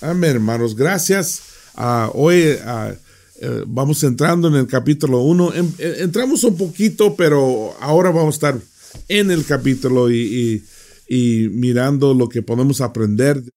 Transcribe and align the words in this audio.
Amén, 0.00 0.32
hermanos. 0.32 0.76
Gracias. 0.76 1.42
Ah, 1.74 2.10
hoy 2.12 2.56
ah, 2.64 2.94
eh, 3.40 3.64
vamos 3.66 4.02
entrando 4.04 4.48
en 4.48 4.54
el 4.54 4.66
capítulo 4.66 5.22
1. 5.22 5.54
Eh, 5.54 5.96
entramos 6.00 6.44
un 6.44 6.56
poquito, 6.56 7.16
pero 7.16 7.74
ahora 7.80 8.10
vamos 8.10 8.34
a 8.34 8.36
estar 8.36 8.60
en 9.08 9.30
el 9.30 9.44
capítulo 9.46 10.10
y, 10.10 10.62
mirando 11.08 12.12
lo 12.12 12.28
que 12.28 12.42
podemos 12.42 12.80
aprender 12.80 13.42
de 13.42 13.50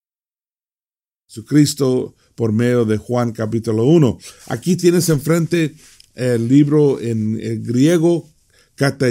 Jesucristo 1.28 2.15
por 2.36 2.53
medio 2.53 2.85
de 2.85 2.97
Juan 2.97 3.33
capítulo 3.33 3.83
1. 3.83 4.17
Aquí 4.47 4.78
tienes 4.78 5.10
enfrente 5.10 5.76
el 6.15 6.47
libro 6.47 7.01
en, 7.01 7.63
griego, 7.63 8.29
Kata 8.76 9.08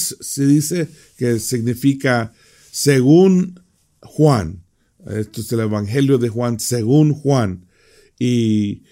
se 0.00 0.46
dice, 0.46 0.88
que 1.18 1.38
significa 1.38 2.32
según 2.70 3.60
Juan. 4.00 4.63
Esto 5.06 5.40
es 5.40 5.52
el 5.52 5.60
Evangelio 5.60 6.18
de 6.18 6.28
Juan 6.28 6.58
según 6.60 7.12
Juan. 7.12 7.66
Y, 8.18 8.82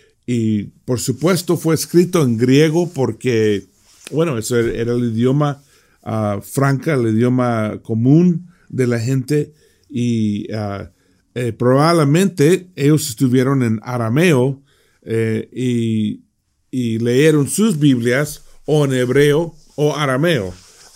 por 0.85 0.99
supuesto 0.99 1.57
fue 1.57 1.75
escrito 1.75 2.23
en 2.23 2.39
griego 2.39 2.91
porque, 2.93 3.65
bueno, 4.11 4.39
eso 4.39 4.59
era 4.59 4.93
el 4.93 5.13
idioma 5.13 5.63
uh, 6.05 6.41
franca, 6.41 6.95
el 6.95 7.15
idioma 7.15 7.81
común 7.83 8.49
de 8.69 8.87
la 8.87 8.99
gente. 8.99 9.53
Y 9.89 10.53
uh, 10.53 10.89
eh, 11.35 11.53
probablemente 11.53 12.69
ellos 12.77 13.09
estuvieron 13.09 13.63
en 13.63 13.81
arameo 13.83 14.63
eh, 15.03 15.49
y, 15.53 16.23
y, 16.71 16.99
leyeron 16.99 17.49
sus 17.49 17.79
Biblias 17.79 18.43
o 18.65 18.85
en 18.85 18.95
hebreo 18.95 19.55
o 19.77 19.97
arameo. 19.97 20.49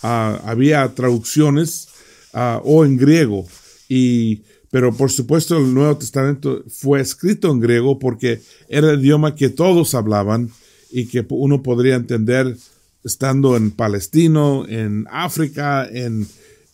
Uh, 0.03 0.37
había 0.45 0.87
traducciones 0.93 1.89
o 2.33 2.85
en 2.85 2.97
griego. 2.97 3.47
Y 3.89 4.43
pero 4.77 4.93
por 4.93 5.11
supuesto 5.11 5.57
el 5.57 5.73
Nuevo 5.73 5.97
Testamento 5.97 6.63
fue 6.69 7.01
escrito 7.01 7.51
en 7.51 7.59
griego 7.59 7.97
porque 7.97 8.43
era 8.69 8.91
el 8.91 8.99
idioma 8.99 9.33
que 9.33 9.49
todos 9.49 9.95
hablaban 9.95 10.51
y 10.91 11.07
que 11.07 11.25
uno 11.29 11.63
podría 11.63 11.95
entender 11.95 12.55
estando 13.03 13.57
en 13.57 13.71
Palestino, 13.71 14.67
en 14.69 15.07
África, 15.09 15.89
en, 15.91 16.27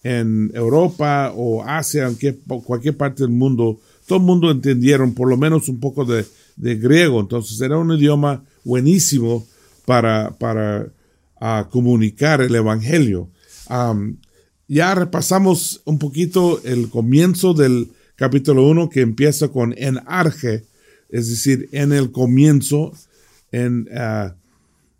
en 0.03 0.51
Europa 0.53 1.31
o 1.33 1.63
Asia, 1.63 2.09
en 2.09 2.41
cualquier 2.45 2.97
parte 2.97 3.23
del 3.23 3.31
mundo, 3.31 3.79
todo 4.05 4.19
el 4.19 4.25
mundo 4.25 4.51
entendieron 4.51 5.13
por 5.13 5.29
lo 5.29 5.37
menos 5.37 5.69
un 5.69 5.79
poco 5.79 6.03
de, 6.03 6.25
griego. 6.57 7.21
Entonces 7.21 7.61
era 7.61 7.77
un 7.77 7.97
idioma 7.97 8.43
buenísimo 8.65 9.47
para, 9.85 10.31
para 10.31 10.87
ah, 11.39 11.69
comunicar 11.71 12.41
el 12.41 12.53
Evangelio 12.53 13.29
ya 14.67 14.95
repasamos 14.95 15.81
un 15.85 15.99
poquito 15.99 16.61
el 16.63 16.89
comienzo 16.89 17.53
del 17.53 17.89
capítulo 18.15 18.67
1 18.67 18.89
que 18.89 19.01
empieza 19.01 19.49
con 19.49 19.73
en 19.77 19.99
arge, 20.05 20.63
es 21.09 21.29
decir, 21.29 21.69
en 21.71 21.91
el 21.91 22.11
comienzo, 22.11 22.93
en, 23.51 23.87
ah, 23.95 24.35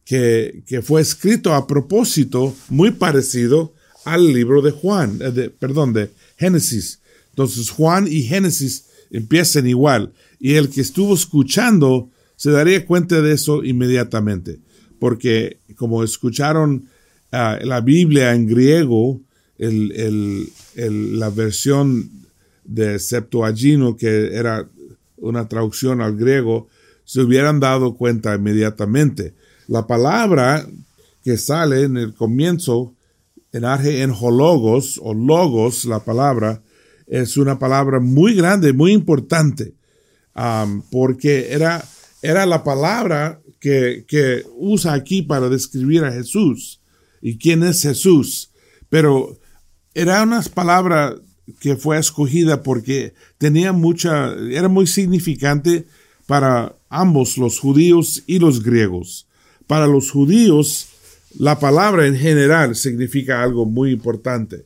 que, 0.06 0.82
fue 0.84 1.02
escrito 1.02 1.54
a 1.54 1.66
propósito 1.66 2.56
muy 2.70 2.92
parecido 2.92 3.74
al 4.06 4.34
libro 4.34 4.62
de 4.62 4.72
Juan, 4.72 5.20
eh, 5.22 5.32
de, 5.32 5.50
perdón, 5.50 5.94
de 5.94 6.12
Génesis. 6.38 7.00
Entonces 7.30 7.70
Juan 7.70 8.08
y 8.08 8.24
Génesis 8.24 8.86
empiezan 9.12 9.68
igual 9.68 10.12
y 10.40 10.56
el 10.56 10.70
que 10.70 10.82
estuvo 10.82 11.14
escuchando 11.14 12.10
se 12.36 12.52
daría 12.52 12.86
cuenta 12.86 13.22
de 13.22 13.34
eso 13.34 13.64
inmediatamente, 13.64 14.60
porque 15.00 15.58
como 15.76 16.04
escucharon 16.04 16.90
ah, 17.32 17.58
la 17.62 17.82
Biblia 17.82 18.34
en 18.34 18.48
griego, 18.48 19.22
el, 19.66 21.20
la 21.20 21.30
versión 21.30 22.10
de 22.64 23.00
Septuagino, 23.00 23.98
que 23.98 24.36
era 24.36 24.68
una 25.18 25.48
traducción 25.48 26.02
al 26.02 26.16
griego, 26.16 26.68
se 27.06 27.22
hubieran 27.22 27.60
dado 27.60 27.96
cuenta 27.96 28.36
inmediatamente. 28.36 29.34
La 29.68 29.88
palabra 29.88 30.68
que 31.24 31.38
sale 31.38 31.84
en 31.84 31.98
el 31.98 32.14
comienzo, 32.14 32.94
en 33.52 33.66
arge 33.66 34.02
en 34.02 34.12
hologos, 34.12 35.00
o 35.02 35.14
logos, 35.14 35.86
la 35.86 36.00
palabra, 36.04 36.62
es 37.08 37.38
una 37.38 37.60
palabra 37.60 38.00
muy 38.00 38.34
grande, 38.36 38.74
muy 38.74 38.92
importante, 38.92 39.74
porque 40.92 41.52
era, 41.52 41.84
era 42.22 42.46
la 42.46 42.64
palabra 42.64 43.40
que, 43.60 44.06
que 44.08 44.44
usa 44.58 44.94
aquí 44.94 45.22
para 45.22 45.48
describir 45.50 46.04
a 46.04 46.12
Jesús 46.12 46.82
y 47.22 47.38
quién 47.38 47.64
es 47.64 47.82
Jesús. 47.82 48.52
Pero 48.90 49.38
era 49.94 50.24
una 50.24 50.42
palabra 50.42 51.16
que 51.60 51.76
fue 51.76 51.98
escogida 51.98 52.64
porque 52.64 53.14
tenía 53.38 53.74
mucha, 53.74 54.34
era 54.50 54.68
muy 54.68 54.88
significante 54.88 55.86
para 56.26 56.76
ambos, 56.90 57.38
los 57.38 57.60
judíos 57.60 58.24
y 58.26 58.40
los 58.40 58.64
griegos. 58.64 59.28
Para 59.68 59.88
los 59.88 60.12
judíos, 60.12 60.88
la 61.38 61.60
palabra 61.60 62.08
en 62.08 62.16
general 62.16 62.76
significa 62.76 63.44
algo 63.44 63.66
muy 63.66 63.92
importante. 63.92 64.66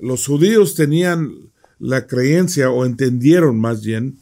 Los 0.00 0.26
judíos 0.26 0.74
tenían 0.74 1.32
la 1.78 2.06
creencia, 2.06 2.70
o 2.70 2.84
entendieron 2.84 3.58
más 3.58 3.82
bien, 3.82 4.18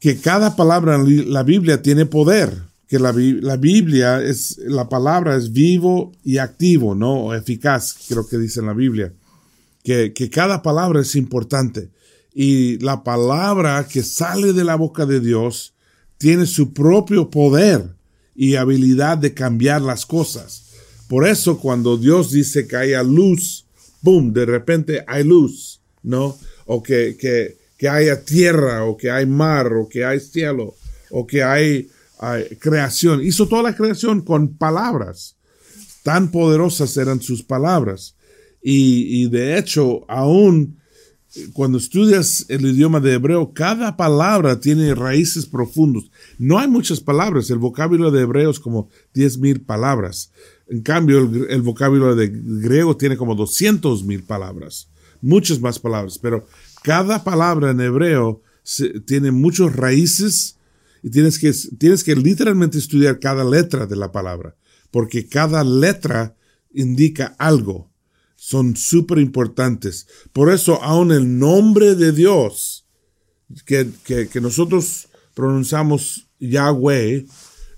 que 0.00 0.18
cada 0.18 0.56
palabra 0.56 0.96
en 0.96 1.32
la 1.32 1.44
Biblia 1.44 1.82
tiene 1.82 2.06
poder, 2.06 2.62
que 2.88 2.98
la, 2.98 3.12
la 3.12 3.56
Biblia 3.56 4.20
es, 4.20 4.58
la 4.58 4.88
palabra 4.88 5.36
es 5.36 5.52
vivo 5.52 6.12
y 6.24 6.38
activo, 6.38 6.94
¿no? 6.94 7.26
O 7.26 7.34
eficaz, 7.34 7.94
creo 8.08 8.26
que 8.26 8.38
dice 8.38 8.60
en 8.60 8.66
la 8.66 8.74
Biblia 8.74 9.12
que, 9.82 10.30
cada 10.30 10.62
palabra 10.62 11.00
es 11.00 11.16
importante 11.16 11.90
y 12.34 12.78
la 12.78 13.02
palabra 13.02 13.86
que 13.88 14.02
sale 14.02 14.52
de 14.52 14.64
la 14.64 14.76
boca 14.76 15.06
de 15.06 15.20
Dios 15.20 15.74
tiene 16.18 16.46
su 16.46 16.72
propio 16.72 17.30
poder 17.30 17.94
y 18.34 18.54
habilidad 18.54 19.18
de 19.18 19.34
cambiar 19.34 19.82
las 19.82 20.06
cosas. 20.06 20.70
Por 21.08 21.26
eso 21.26 21.58
cuando 21.58 21.98
Dios 21.98 22.30
dice 22.30 22.66
que 22.66 22.76
haya 22.76 23.02
luz, 23.02 23.66
boom, 24.00 24.32
de 24.32 24.46
repente 24.46 25.04
hay 25.06 25.24
luz, 25.24 25.80
¿no? 26.02 26.38
O 26.64 26.82
que, 26.82 27.16
que, 27.18 27.58
que 27.76 27.88
haya 27.88 28.24
tierra, 28.24 28.84
o 28.84 28.96
que 28.96 29.10
hay 29.10 29.26
mar, 29.26 29.72
o 29.74 29.88
que 29.88 30.04
hay 30.04 30.20
cielo, 30.20 30.74
o 31.10 31.26
que 31.26 31.42
hay, 31.42 31.90
hay 32.18 32.56
creación. 32.56 33.22
Hizo 33.22 33.48
toda 33.48 33.64
la 33.64 33.76
creación 33.76 34.22
con 34.22 34.56
palabras. 34.56 35.36
Tan 36.02 36.30
poderosas 36.30 36.96
eran 36.96 37.20
sus 37.20 37.42
palabras. 37.42 38.14
Y, 38.62 39.28
de 39.28 39.58
hecho, 39.58 40.04
aún 40.08 40.78
cuando 41.54 41.78
estudias 41.78 42.44
el 42.48 42.66
idioma 42.66 43.00
de 43.00 43.14
hebreo, 43.14 43.52
cada 43.54 43.96
palabra 43.96 44.60
tiene 44.60 44.94
raíces 44.94 45.46
profundas. 45.46 46.04
No 46.38 46.58
hay 46.58 46.68
muchas 46.68 47.00
palabras, 47.00 47.50
el 47.50 47.58
vocabulario 47.58 48.10
de 48.10 48.22
hebreo 48.22 48.50
es 48.50 48.60
como 48.60 48.90
10.000 49.14 49.64
palabras. 49.64 50.30
En 50.68 50.82
cambio, 50.82 51.18
el, 51.18 51.62
vocabulario 51.62 52.14
de 52.14 52.28
griego 52.28 52.96
tiene 52.96 53.16
como 53.16 53.34
200.000 53.34 54.26
palabras, 54.26 54.88
muchas 55.22 55.60
más 55.60 55.78
palabras, 55.78 56.18
pero 56.18 56.46
cada 56.82 57.24
palabra 57.24 57.70
en 57.70 57.80
hebreo 57.80 58.42
tiene 59.06 59.30
muchas 59.30 59.74
raíces 59.74 60.58
y 61.02 61.10
tienes 61.10 61.38
que, 61.38 61.52
tienes 61.78 62.04
que 62.04 62.14
literalmente 62.14 62.78
estudiar 62.78 63.18
cada 63.18 63.42
letra 63.42 63.86
de 63.86 63.96
la 63.96 64.12
palabra, 64.12 64.54
porque 64.90 65.26
cada 65.26 65.64
letra 65.64 66.36
indica 66.72 67.34
algo 67.38 67.91
son 68.44 68.74
súper 68.74 69.18
importantes. 69.18 70.08
Por 70.32 70.52
eso, 70.52 70.82
aún 70.82 71.12
el 71.12 71.38
nombre 71.38 71.94
de 71.94 72.10
Dios, 72.10 72.84
que, 73.64 73.88
nosotros 74.40 75.06
pronunciamos 75.32 76.26
Yahweh, 76.40 77.24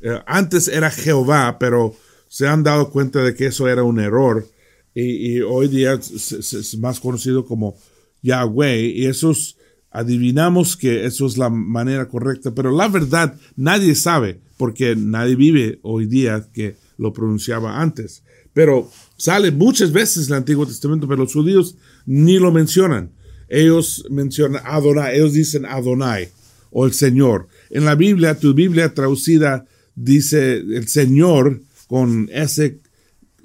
eh, 0.01 0.21
antes 0.27 0.69
era 0.69 0.91
Jehová, 0.91 1.59
pero 1.61 1.95
se 2.29 2.47
han 2.47 2.63
dado 2.63 2.89
cuenta 2.89 3.23
de 3.23 3.35
que 3.35 3.49
eso 3.49 3.69
era 3.69 3.83
un 3.83 4.01
error 4.01 4.49
y, 4.95 5.43
hoy 5.43 5.69
día 5.69 5.93
es, 5.93 6.79
más 6.79 6.99
conocido 6.99 7.45
como 7.45 7.77
Yahweh 8.23 8.87
y 8.87 9.05
esos 9.05 9.59
adivinamos 9.91 10.79
que 10.79 11.05
eso 11.05 11.27
es 11.27 11.37
la 11.37 11.51
manera 11.51 12.09
correcta, 12.09 12.55
pero 12.55 12.73
la 12.73 12.89
verdad 12.89 13.39
nadie 13.55 13.95
sabe 13.95 14.41
porque 14.57 14.97
nadie 14.97 15.37
vive 15.37 15.79
hoy 15.83 16.07
día 16.07 16.49
que 16.55 16.77
lo 16.97 17.13
pronunciaba 17.13 17.83
antes. 17.83 18.23
Pero 18.55 18.91
sale 19.17 19.51
muchas 19.51 19.93
veces 19.93 20.27
en 20.27 20.33
el 20.33 20.39
Antiguo 20.39 20.67
Testamento, 20.67 21.07
pero 21.07 21.25
los 21.25 21.35
judíos 21.35 21.77
ni 22.07 22.39
lo 22.39 22.51
mencionan. 22.51 23.11
Ellos 23.49 24.07
mencionan 24.09 24.63
Adonai, 24.65 25.17
ellos 25.17 25.35
dicen 25.35 25.67
Adonai 25.67 26.31
o 26.71 26.87
el 26.87 26.93
Señor. 26.93 27.49
En 27.71 27.85
la 27.85 27.95
Biblia, 27.95 28.39
tu 28.39 28.55
Biblia 28.55 28.95
traducida 28.95 29.67
dice 29.95 30.57
el 30.57 30.89
Señor 30.89 31.61
con 31.87 32.29
ese 32.33 32.81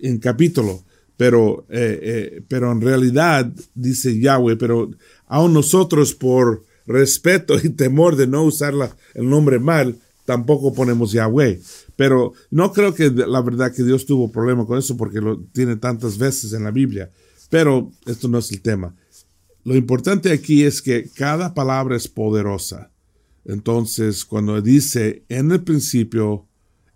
en 0.01 0.19
capítulo, 0.19 0.83
pero, 1.17 1.65
eh, 1.69 1.99
eh, 2.01 2.41
pero 2.47 2.71
en 2.71 2.81
realidad 2.81 3.51
dice 3.75 4.19
Yahweh, 4.19 4.55
pero 4.55 4.89
aún 5.27 5.53
nosotros 5.53 6.13
por 6.13 6.63
respeto 6.87 7.55
y 7.61 7.69
temor 7.69 8.15
de 8.15 8.27
no 8.27 8.43
usar 8.43 8.73
el 9.13 9.29
nombre 9.29 9.59
mal, 9.59 9.97
tampoco 10.29 10.75
ponemos 10.75 11.11
Yahweh. 11.11 11.59
Pero 11.95 12.33
no 12.51 12.71
creo 12.71 12.93
que 12.93 13.09
la 13.09 13.41
verdad 13.41 13.73
que 13.73 13.83
Dios 13.83 14.05
tuvo 14.05 14.31
problema 14.31 14.63
con 14.67 14.77
eso 14.77 14.95
porque 14.95 15.19
lo 15.19 15.39
tiene 15.39 15.75
tantas 15.75 16.19
veces 16.19 16.53
en 16.53 16.65
la 16.65 16.69
Biblia. 16.69 17.09
Pero 17.49 17.91
esto 18.05 18.27
no 18.27 18.37
es 18.37 18.51
el 18.51 18.61
tema. 18.61 18.95
Lo 19.63 19.75
importante 19.75 20.31
aquí 20.31 20.61
es 20.61 20.83
que 20.83 21.09
cada 21.15 21.55
palabra 21.55 21.95
es 21.95 22.07
poderosa. 22.07 22.91
Entonces, 23.43 24.23
cuando 24.23 24.61
dice 24.61 25.23
en 25.29 25.51
el 25.51 25.63
principio 25.63 26.45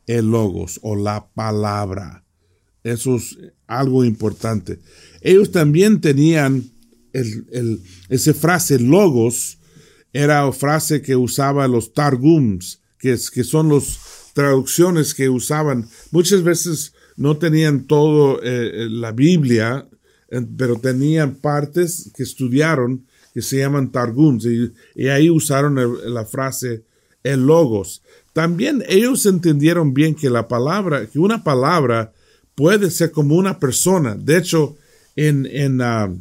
el 0.05 0.29
logos 0.29 0.79
o 0.83 0.95
la 0.95 1.27
palabra, 1.33 2.23
eso 2.83 3.15
es 3.15 3.35
algo 3.65 4.05
importante. 4.05 4.77
Ellos 5.21 5.49
también 5.49 6.01
tenían 6.01 6.65
el, 7.13 7.81
esa 8.09 8.35
frase 8.35 8.77
logos, 8.77 9.57
era 10.11 10.51
frase 10.51 11.01
que 11.01 11.15
usaba 11.15 11.67
los 11.67 11.93
targums, 11.93 12.82
que, 13.03 13.43
son 13.43 13.67
las 13.67 14.31
traducciones 14.33 15.13
que 15.13 15.27
usaban. 15.27 15.89
Muchas 16.11 16.41
veces 16.41 16.93
no 17.17 17.37
tenían 17.37 17.83
todo 17.85 18.39
eh, 18.41 18.87
la 18.89 19.11
Biblia, 19.11 19.85
pero 20.57 20.79
tenían 20.79 21.35
partes 21.35 22.11
que 22.15 22.23
estudiaron 22.23 23.05
que 23.33 23.41
se 23.41 23.57
llaman 23.57 23.91
targums 23.91 24.45
y, 24.45 24.71
ahí 25.09 25.29
usaron 25.29 25.77
la 26.13 26.23
frase 26.25 26.83
el 27.23 27.45
logos. 27.45 28.03
También 28.31 28.83
ellos 28.87 29.25
entendieron 29.25 29.93
bien 29.93 30.15
que 30.15 30.29
la 30.29 30.47
palabra, 30.47 31.05
que 31.05 31.19
una 31.19 31.43
palabra 31.43 32.13
puede 32.55 32.89
ser 32.89 33.11
como 33.11 33.35
una 33.35 33.59
persona. 33.59 34.15
De 34.15 34.37
hecho, 34.37 34.77
en, 35.15 35.45
en, 35.45 35.81
ah, 35.81 36.13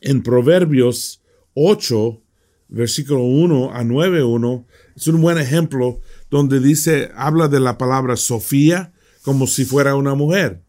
en 0.00 0.22
Proverbios 0.22 1.20
8, 1.54 2.20
versículo 2.68 3.20
1 3.20 3.72
a 3.72 3.84
9, 3.84 4.24
1, 4.24 4.66
es 4.96 5.06
un 5.06 5.20
buen 5.20 5.38
ejemplo 5.38 6.00
donde 6.30 6.60
dice, 6.60 7.10
habla 7.16 7.48
de 7.48 7.60
la 7.60 7.78
palabra 7.78 8.16
Sofía 8.16 8.92
como 9.22 9.46
si 9.46 9.64
fuera 9.64 9.96
una 9.96 10.14
mujer. 10.14 10.62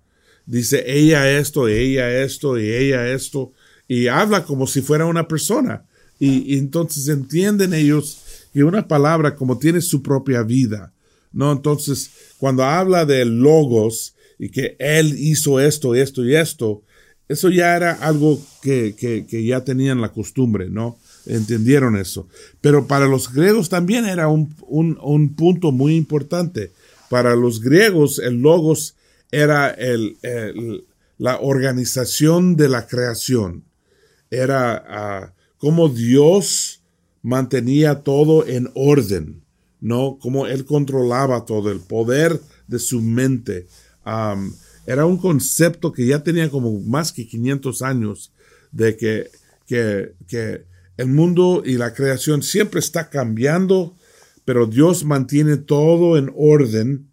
Dice 0.46 0.84
ella 0.88 1.30
esto, 1.40 1.68
ella 1.68 2.24
esto, 2.24 2.60
y 2.60 2.70
ella 2.70 3.12
esto, 3.12 3.54
y 3.88 4.08
habla 4.08 4.46
como 4.46 4.68
si 4.68 4.82
fuera 4.82 5.06
una 5.06 5.28
persona. 5.28 5.86
Y, 6.20 6.58
entonces 6.58 7.08
entienden 7.08 7.74
ellos 7.74 8.20
que 8.54 8.64
una 8.64 8.88
palabra 8.88 9.36
como 9.36 9.58
tiene 9.58 9.82
su 9.82 10.02
propia 10.02 10.44
vida, 10.44 10.94
¿no? 11.34 11.52
Entonces, 11.52 12.12
cuando 12.38 12.64
habla 12.64 13.06
de 13.06 13.26
logos 13.26 14.16
y 14.40 14.50
que 14.50 14.76
él 14.80 15.16
hizo 15.18 15.60
esto, 15.60 15.94
esto 15.94 16.24
y 16.24 16.36
esto, 16.36 16.84
eso 17.28 17.50
ya 17.50 17.76
era 17.76 17.94
algo 17.94 18.40
que, 18.62 18.96
que, 18.96 19.46
ya 19.46 19.64
tenían 19.64 20.00
la 20.00 20.14
costumbre, 20.14 20.70
¿no? 20.70 20.98
Entendieron 21.26 21.98
eso. 21.98 22.28
Pero 22.62 22.88
para 22.88 23.08
los 23.08 23.32
griegos 23.34 23.70
también 23.70 24.06
era 24.06 24.28
un, 24.28 24.56
un, 24.68 25.36
punto 25.36 25.72
muy 25.72 25.96
importante. 25.96 26.72
Para 27.10 27.36
los 27.36 27.62
griegos 27.62 28.20
el 28.20 28.42
logos 28.42 28.96
era 29.32 29.70
el, 29.72 30.18
la 31.18 31.40
organización 31.40 32.56
de 32.56 32.70
la 32.70 32.88
creación. 32.88 33.64
Era 34.30 35.32
uh, 35.32 35.58
cómo 35.58 35.90
Dios 35.90 36.82
mantenía 37.22 38.04
todo 38.04 38.46
en 38.46 38.70
orden, 38.76 39.42
¿no? 39.82 40.18
Cómo 40.22 40.46
Él 40.46 40.66
controlaba 40.66 41.46
todo, 41.46 41.72
el 41.72 41.80
poder 41.80 42.40
de 42.68 42.80
su 42.80 43.02
mente. 43.02 43.68
Era 44.86 45.06
un 45.06 45.18
concepto 45.18 45.92
que 45.92 46.06
ya 46.06 46.24
tenía 46.24 46.50
como 46.50 46.80
más 46.82 47.12
que 47.12 47.28
500 47.28 47.82
años 47.82 48.32
de 48.72 48.96
que, 48.96 49.32
que, 49.66 50.14
que 50.28 50.66
el 50.98 51.08
mundo 51.08 51.64
y 51.66 51.74
la 51.78 51.94
creación 51.94 52.42
siempre 52.42 52.80
está 52.80 53.10
cambiando, 53.10 53.96
pero 54.46 54.68
Dios 54.68 55.04
mantiene 55.04 55.58
todo 55.58 56.18
en 56.18 56.32
orden 56.36 57.10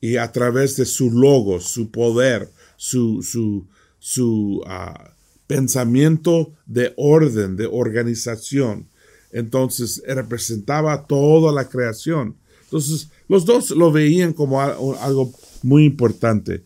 y 0.00 0.16
a 0.16 0.30
través 0.30 0.76
de 0.76 0.84
su 0.84 1.10
logo, 1.10 1.60
su 1.60 1.90
poder, 1.90 2.48
su, 2.76 3.22
su, 3.22 3.66
su 3.98 4.62
ah, 4.66 5.14
pensamiento 5.46 6.52
de 6.66 6.92
orden, 6.96 7.56
de 7.56 7.66
organización. 7.66 8.88
Entonces 9.32 10.02
representaba 10.06 11.06
toda 11.06 11.52
la 11.52 11.68
creación. 11.68 12.36
Entonces 12.64 13.10
los 13.28 13.44
dos 13.44 13.70
lo 13.70 13.90
veían 13.90 14.32
como 14.32 14.60
algo 14.60 15.32
muy 15.62 15.84
importante. 15.84 16.62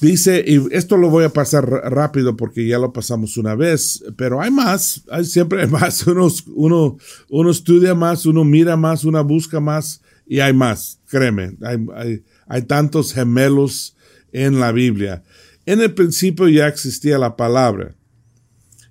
Dice, 0.00 0.44
y 0.46 0.62
esto 0.70 0.96
lo 0.96 1.10
voy 1.10 1.24
a 1.24 1.32
pasar 1.32 1.64
rápido 1.66 2.36
porque 2.36 2.66
ya 2.66 2.78
lo 2.78 2.92
pasamos 2.92 3.36
una 3.36 3.56
vez, 3.56 4.04
pero 4.16 4.40
hay 4.40 4.50
más, 4.50 5.02
hay 5.10 5.24
siempre 5.24 5.62
hay 5.62 5.66
más. 5.70 6.06
Uno, 6.06 6.28
uno, 6.54 6.96
uno 7.28 7.50
estudia 7.50 7.94
más, 7.94 8.24
uno 8.24 8.44
mira 8.44 8.76
más, 8.76 9.04
uno 9.04 9.22
busca 9.24 9.58
más 9.60 10.00
y 10.26 10.40
hay 10.40 10.52
más, 10.52 11.00
créeme. 11.06 11.56
Hay, 11.62 11.78
hay, 11.96 12.24
hay 12.46 12.62
tantos 12.62 13.12
gemelos 13.12 13.96
en 14.32 14.60
la 14.60 14.72
Biblia. 14.72 15.24
En 15.66 15.80
el 15.80 15.92
principio 15.94 16.48
ya 16.48 16.68
existía 16.68 17.18
la 17.18 17.36
palabra 17.36 17.94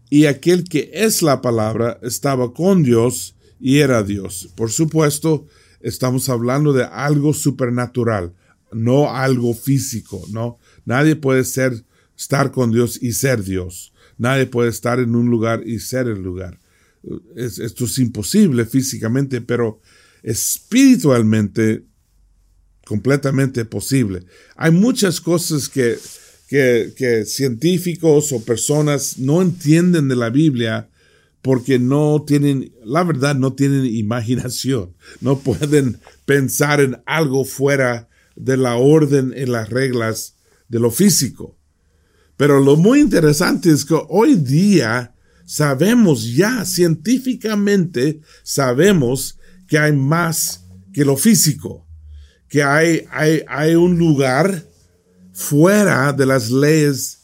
y 0.09 0.25
aquel 0.25 0.63
que 0.63 0.89
es 0.93 1.21
la 1.21 1.41
palabra 1.41 1.99
estaba 2.01 2.53
con 2.53 2.83
Dios 2.83 3.35
y 3.59 3.79
era 3.79 4.03
Dios. 4.03 4.49
Por 4.55 4.71
supuesto, 4.71 5.47
estamos 5.81 6.29
hablando 6.29 6.73
de 6.73 6.83
algo 6.83 7.33
supernatural, 7.33 8.33
no 8.71 9.13
algo 9.13 9.53
físico, 9.53 10.23
¿no? 10.31 10.59
Nadie 10.87 11.17
puede 11.17 11.43
ser, 11.43 11.83
estar 12.17 12.51
con 12.51 12.71
Dios 12.71 12.97
y 13.03 13.11
ser 13.11 13.43
Dios. 13.43 13.91
Nadie 14.17 14.45
puede 14.45 14.69
estar 14.69 15.01
en 15.01 15.15
un 15.15 15.29
lugar 15.29 15.67
y 15.67 15.79
ser 15.79 16.07
el 16.07 16.23
lugar. 16.23 16.59
esto 17.35 17.83
es 17.83 17.99
imposible 17.99 18.65
físicamente, 18.65 19.41
pero 19.41 19.81
espiritualmente 20.23 21.83
completamente 22.85 23.65
posible. 23.65 24.23
Hay 24.55 24.71
muchas 24.71 25.19
cosas 25.19 25.67
que, 25.67 25.97
que, 26.47 27.25
científicos 27.25 28.31
o 28.31 28.45
personas 28.45 29.17
no 29.17 29.41
entienden 29.41 30.07
de 30.07 30.15
la 30.15 30.29
Biblia 30.29 30.89
porque 31.41 31.79
no 31.79 32.23
tienen, 32.25 32.71
la 32.85 33.03
verdad, 33.03 33.35
no 33.35 33.51
tienen 33.51 33.85
imaginación, 33.85 34.95
no 35.19 35.39
pueden 35.39 35.99
pensar 36.25 36.79
en 36.79 36.97
algo 37.05 37.43
fuera 37.43 38.07
de 38.37 38.55
la 38.55 38.77
orden 38.77 39.33
y 39.35 39.45
las 39.47 39.69
reglas 39.69 40.36
de 40.67 40.79
lo 40.79 40.91
físico. 40.91 41.57
Pero 42.35 42.59
lo 42.59 42.75
muy 42.75 42.99
interesante 42.99 43.71
es 43.71 43.83
que 43.83 43.99
hoy 44.09 44.35
día 44.35 45.13
sabemos 45.45 46.35
ya 46.35 46.65
científicamente, 46.65 48.21
sabemos 48.43 49.39
que 49.67 49.79
hay 49.79 49.93
más 49.93 50.65
que 50.93 51.03
lo 51.03 51.17
físico, 51.17 51.85
que 52.47 52.63
hay, 52.63 53.05
hay, 53.11 53.43
hay 53.47 53.75
un 53.75 53.97
lugar 53.97 54.65
fuera 55.33 56.13
de 56.13 56.25
las 56.25 56.51
leyes 56.51 57.19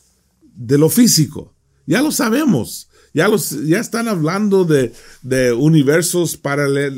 de 0.55 0.77
lo 0.77 0.89
físico. 0.89 1.53
Ya 1.85 2.01
lo 2.01 2.11
sabemos. 2.11 2.89
Ya, 3.13 3.27
los, 3.27 3.51
ya 3.67 3.79
están 3.79 4.07
hablando 4.07 4.65
de, 4.65 4.91
de 5.21 5.53
universos 5.53 6.35
paralelos, 6.35 6.97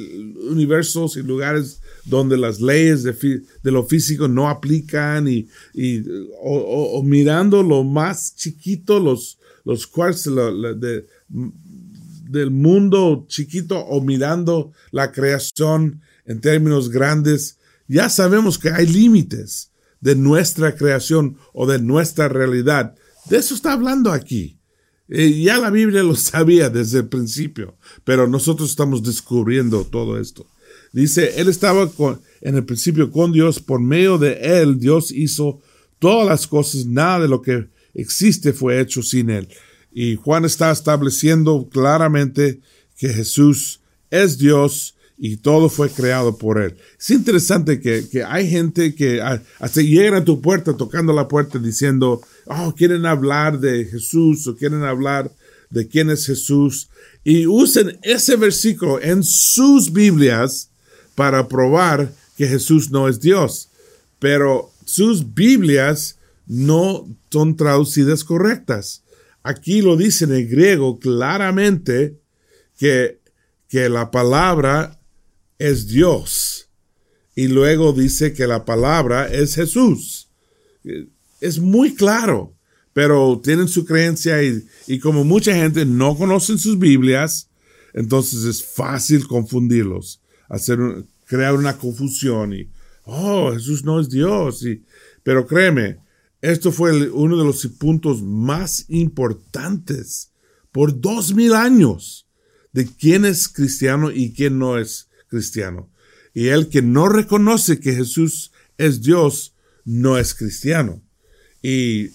universos 0.49 1.17
y 1.17 1.23
lugares 1.23 1.81
donde 2.05 2.37
las 2.37 2.61
leyes 2.61 3.03
de, 3.03 3.43
lo 3.63 3.83
físico 3.83 4.27
no 4.27 4.47
aplican 4.47 5.27
y, 5.27 5.47
y 5.73 6.03
o, 6.41 7.01
mirando 7.03 7.63
lo 7.63 7.83
más 7.83 8.35
chiquito, 8.35 8.99
los, 8.99 9.39
los 9.63 9.91
de, 10.79 11.05
del 11.27 12.51
mundo 12.51 13.25
chiquito 13.27 13.79
o 13.79 14.01
mirando 14.01 14.71
la 14.91 15.11
creación 15.11 16.01
en 16.25 16.41
términos 16.41 16.89
grandes, 16.89 17.57
ya 17.87 18.09
sabemos 18.09 18.57
que 18.57 18.69
hay 18.69 18.85
límites 18.87 19.71
de 19.99 20.15
nuestra 20.15 20.75
creación 20.75 21.37
o 21.53 21.65
de 21.65 21.79
nuestra 21.79 22.27
realidad. 22.27 22.95
De 23.29 23.37
eso 23.37 23.55
está 23.55 23.73
hablando 23.73 24.11
aquí. 24.11 24.59
Eh, 25.07 25.41
ya 25.41 25.59
la 25.59 25.69
Biblia 25.69 26.03
lo 26.03 26.15
sabía 26.15 26.69
desde 26.69 26.99
el 26.99 27.07
principio, 27.07 27.77
pero 28.03 28.27
nosotros 28.27 28.69
estamos 28.69 29.03
descubriendo 29.03 29.83
todo 29.83 30.19
esto. 30.19 30.47
Dice, 30.95 31.41
él 31.41 31.49
estaba 31.49 31.91
en 32.39 32.55
el 32.55 32.63
principio 32.63 33.11
con 33.11 33.33
Dios, 33.33 33.59
por 33.59 33.81
medio 33.81 34.17
de 34.17 34.61
él 34.61 34.79
Dios 34.79 35.11
hizo 35.11 35.59
todas 35.99 36.25
las 36.25 36.47
cosas, 36.47 36.85
nada 36.85 37.19
de 37.19 37.27
lo 37.27 37.41
que 37.41 37.67
existe 37.93 38.53
fue 38.53 38.79
hecho 38.79 39.03
sin 39.03 39.29
él. 39.29 39.49
Y 39.91 40.15
Juan 40.15 40.45
está 40.45 40.71
estableciendo 40.71 41.67
claramente 41.69 42.61
que 42.97 43.09
Jesús 43.09 43.81
es 44.09 44.37
Dios 44.37 44.95
y 45.17 45.35
todo 45.35 45.67
fue 45.67 45.89
creado 45.89 46.37
por 46.37 46.61
él. 46.61 46.77
Es 46.97 47.11
interesante 47.11 47.81
que, 47.81 48.07
que 48.09 48.23
hay 48.23 48.49
gente 48.49 48.95
que 48.95 49.21
hasta 49.21 49.81
llegan 49.81 50.13
a 50.13 50.23
tu 50.23 50.39
puerta 50.39 50.77
tocando 50.77 51.11
la 51.11 51.27
puerta 51.27 51.59
diciendo, 51.59 52.21
oh, 52.45 52.73
quieren 52.73 53.05
hablar 53.05 53.59
de 53.59 53.83
Jesús 53.83 54.47
o 54.47 54.55
quieren 54.55 54.83
hablar 54.83 55.29
de 55.69 55.89
quién 55.89 56.09
es 56.09 56.25
Jesús 56.25 56.87
y 57.25 57.47
usen 57.47 57.99
ese 58.01 58.37
versículo 58.37 59.01
en 59.01 59.23
sus 59.23 59.91
Biblias 59.91 60.69
para 61.15 61.47
probar 61.47 62.13
que 62.37 62.47
Jesús 62.47 62.91
no 62.91 63.07
es 63.07 63.19
Dios. 63.19 63.69
Pero 64.19 64.71
sus 64.85 65.33
Biblias 65.33 66.17
no 66.45 67.07
son 67.31 67.55
traducidas 67.55 68.23
correctas. 68.23 69.03
Aquí 69.43 69.81
lo 69.81 69.95
dice 69.95 70.25
en 70.25 70.49
griego 70.49 70.99
claramente 70.99 72.19
que, 72.77 73.19
que 73.67 73.89
la 73.89 74.11
palabra 74.11 74.99
es 75.59 75.87
Dios. 75.87 76.69
Y 77.35 77.47
luego 77.47 77.93
dice 77.93 78.33
que 78.33 78.47
la 78.47 78.65
palabra 78.65 79.27
es 79.27 79.55
Jesús. 79.55 80.29
Es 81.41 81.59
muy 81.59 81.93
claro, 81.95 82.53
pero 82.93 83.41
tienen 83.43 83.67
su 83.67 83.85
creencia 83.85 84.41
y, 84.41 84.65
y 84.87 84.99
como 84.99 85.23
mucha 85.23 85.53
gente 85.53 85.85
no 85.85 86.17
conocen 86.17 86.57
sus 86.57 86.79
Biblias, 86.79 87.49
Entonces 87.93 88.43
es 88.43 88.61
fácil 88.61 89.25
confundirlos, 89.25 90.21
hacer 90.49 90.79
crear 91.25 91.55
una 91.55 91.77
confusión 91.77 92.53
y, 92.53 92.69
oh, 93.03 93.51
Jesús 93.53 93.83
no 93.83 93.99
es 93.99 94.09
Dios. 94.09 94.63
Y, 94.65 94.83
pero 95.23 95.45
créeme, 95.47 95.97
esto 96.41 96.71
fue 96.71 97.09
uno 97.09 97.37
de 97.37 97.43
los 97.43 97.65
puntos 97.67 98.21
más 98.21 98.85
importantes 98.89 100.31
por 100.71 100.99
dos 100.99 101.33
mil 101.33 101.53
años 101.53 102.27
de 102.73 102.85
quién 102.85 103.25
es 103.25 103.47
cristiano 103.47 104.11
y 104.11 104.33
quién 104.33 104.59
no 104.59 104.77
es 104.77 105.07
cristiano. 105.27 105.89
Y 106.33 106.49
el 106.49 106.69
que 106.69 106.81
no 106.81 107.07
reconoce 107.07 107.79
que 107.79 107.93
Jesús 107.93 108.51
es 108.77 109.01
Dios, 109.01 109.53
no 109.85 110.17
es 110.17 110.33
cristiano. 110.33 111.01
Y 111.61 112.09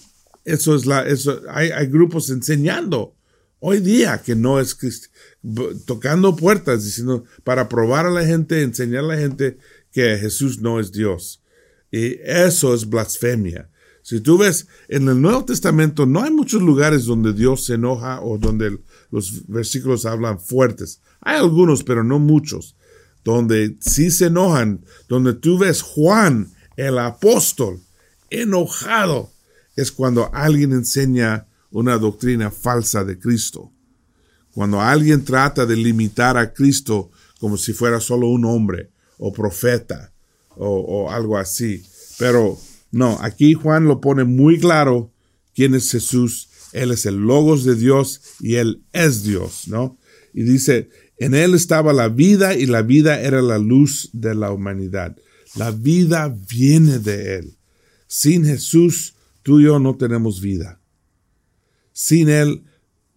eso 0.45 0.75
es 0.75 0.85
la, 0.85 1.07
eso, 1.07 1.41
hay, 1.49 1.71
hay 1.71 1.87
grupos 1.87 2.29
enseñando 2.29 3.15
hoy 3.61 3.79
día 3.79 4.21
que 4.21 4.35
no 4.35 4.59
es 4.59 4.77
tocando 5.85 6.35
puertas, 6.35 6.83
diciendo, 6.83 7.23
para 7.45 7.69
probar 7.69 8.05
a 8.07 8.11
la 8.11 8.25
gente, 8.25 8.63
enseñar 8.63 9.05
a 9.05 9.07
la 9.07 9.17
gente 9.17 9.57
que 9.91 10.17
Jesús 10.17 10.59
no 10.59 10.79
es 10.79 10.91
Dios. 10.91 11.41
Y 11.91 12.19
eso 12.23 12.73
es 12.73 12.89
blasfemia. 12.89 13.69
Si 14.01 14.19
tú 14.19 14.39
ves, 14.39 14.67
en 14.87 15.07
el 15.07 15.21
Nuevo 15.21 15.45
Testamento 15.45 16.05
no 16.05 16.23
hay 16.23 16.31
muchos 16.31 16.61
lugares 16.61 17.05
donde 17.05 17.33
Dios 17.33 17.65
se 17.65 17.75
enoja 17.75 18.21
o 18.21 18.37
donde 18.37 18.79
los 19.11 19.47
versículos 19.47 20.05
hablan 20.05 20.39
fuertes. 20.39 21.01
Hay 21.21 21.37
algunos, 21.37 21.83
pero 21.83 22.03
no 22.03 22.17
muchos. 22.17 22.75
Donde 23.23 23.77
sí 23.79 24.09
se 24.09 24.25
enojan, 24.25 24.83
donde 25.07 25.33
tú 25.33 25.59
ves 25.59 25.83
Juan, 25.83 26.51
el 26.77 26.97
apóstol, 26.97 27.79
enojado, 28.31 29.31
es 29.75 29.91
cuando 29.91 30.33
alguien 30.33 30.71
enseña 30.71 31.45
una 31.71 31.97
doctrina 31.97 32.51
falsa 32.51 33.03
de 33.03 33.17
Cristo. 33.17 33.71
Cuando 34.53 34.81
alguien 34.81 35.23
trata 35.23 35.65
de 35.65 35.77
limitar 35.77 36.37
a 36.37 36.53
Cristo 36.53 37.09
como 37.39 37.57
si 37.57 37.73
fuera 37.73 37.99
solo 37.99 38.27
un 38.27 38.45
hombre 38.45 38.91
o 39.17 39.31
profeta 39.31 40.11
o, 40.55 41.09
algo 41.09 41.37
así. 41.37 41.83
Pero 42.19 42.57
no, 42.91 43.17
aquí 43.21 43.53
Juan 43.53 43.85
lo 43.85 44.01
pone 44.01 44.25
muy 44.25 44.59
claro 44.59 45.11
quién 45.55 45.73
es 45.73 45.89
Jesús. 45.91 46.49
Él 46.73 46.91
es 46.91 47.05
el 47.05 47.15
logos 47.15 47.63
de 47.63 47.75
Dios 47.75 48.21
y 48.39 48.55
él 48.55 48.83
es 48.93 49.23
Dios, 49.23 49.67
¿no? 49.67 49.97
Y 50.33 50.43
dice, 50.43 50.89
en 51.17 51.33
él 51.33 51.53
estaba 51.53 51.93
la 51.93 52.09
vida 52.09 52.55
y 52.55 52.65
la 52.65 52.81
vida 52.81 53.21
era 53.21 53.41
la 53.41 53.57
luz 53.57 54.09
de 54.13 54.35
la 54.35 54.51
humanidad. 54.51 55.15
La 55.55 55.71
vida 55.71 56.35
viene 56.49 56.99
de 56.99 57.37
él. 57.37 57.57
Sin 58.07 58.45
Jesús, 58.45 59.15
tú 59.43 59.59
y 59.59 59.65
yo 59.65 59.79
no 59.79 59.95
tenemos 59.95 60.41
vida. 60.41 60.80
Sin 62.03 62.29
él, 62.29 62.63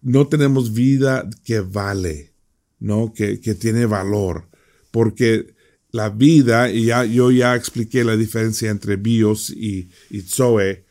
no 0.03 0.27
tenemos 0.27 0.71
vida 0.71 1.27
que 1.43 1.59
vale, 1.59 2.33
¿no? 2.79 3.13
Que, 3.13 3.39
que 3.39 3.55
tiene 3.55 3.87
valor. 3.87 4.47
Porque 4.91 5.55
la 5.89 6.09
vida, 6.09 6.71
y 6.71 6.91
yo 7.11 7.31
ya 7.31 7.55
expliqué 7.55 8.03
la 8.03 8.15
diferencia 8.15 8.69
entre 8.69 8.95
bios 8.95 9.49
y, 9.49 9.89
y 10.11 10.21
zoe, 10.21 10.85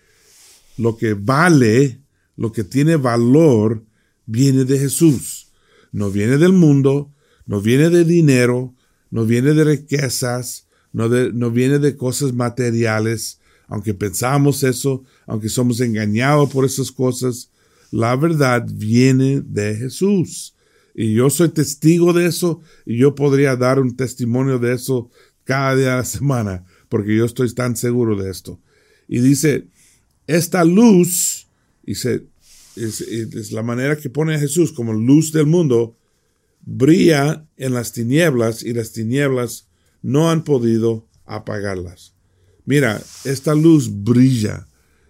lo 0.76 0.96
que 0.96 1.14
vale, 1.14 2.00
lo 2.34 2.50
que 2.50 2.64
tiene 2.64 2.96
valor, 2.96 3.84
viene 4.26 4.64
de 4.64 4.76
Jesús. 4.76 5.52
No 5.92 6.10
viene 6.10 6.36
del 6.36 6.52
mundo, 6.52 7.14
no 7.46 7.60
viene 7.60 7.90
de 7.90 8.04
dinero, 8.04 8.74
no 9.08 9.24
viene 9.24 9.54
de 9.54 9.62
riquezas, 9.62 10.66
no, 10.92 11.08
no 11.08 11.52
viene 11.52 11.78
de 11.78 11.96
cosas 11.96 12.32
materiales, 12.32 13.38
aunque 13.68 13.94
pensamos 13.94 14.64
eso, 14.64 15.04
aunque 15.28 15.48
somos 15.48 15.80
engañados 15.80 16.50
por 16.50 16.64
esas 16.64 16.90
cosas, 16.90 17.50
la 17.94 18.16
verdad 18.16 18.66
viene 18.74 19.40
de 19.46 19.76
Jesús. 19.76 20.56
Y 20.96 21.14
yo 21.14 21.30
soy 21.30 21.50
testigo 21.50 22.12
de 22.12 22.26
eso 22.26 22.60
y 22.84 22.98
yo 22.98 23.14
podría 23.14 23.54
dar 23.54 23.78
un 23.78 23.94
testimonio 23.94 24.58
de 24.58 24.74
eso 24.74 25.10
cada 25.44 25.76
día 25.76 25.90
de 25.90 25.96
la 25.98 26.04
semana, 26.04 26.64
porque 26.88 27.16
yo 27.16 27.24
estoy 27.24 27.54
tan 27.54 27.76
seguro 27.76 28.20
de 28.20 28.32
esto. 28.32 28.60
Y 29.06 29.20
dice, 29.20 29.68
esta 30.26 30.64
luz, 30.64 31.46
dice, 31.84 32.24
es, 32.74 33.00
es 33.00 33.52
la 33.52 33.62
manera 33.62 33.96
que 33.96 34.10
pone 34.10 34.34
a 34.34 34.40
Jesús 34.40 34.72
como 34.72 34.92
luz 34.92 35.30
del 35.30 35.46
mundo, 35.46 35.96
brilla 36.62 37.46
en 37.56 37.74
las 37.74 37.92
tinieblas 37.92 38.64
y 38.64 38.72
las 38.72 38.90
tinieblas 38.90 39.68
no 40.02 40.32
han 40.32 40.42
podido 40.42 41.06
apagarlas. 41.26 42.12
Mira, 42.64 43.00
esta 43.24 43.54
luz 43.54 43.88
brilla, 44.02 44.66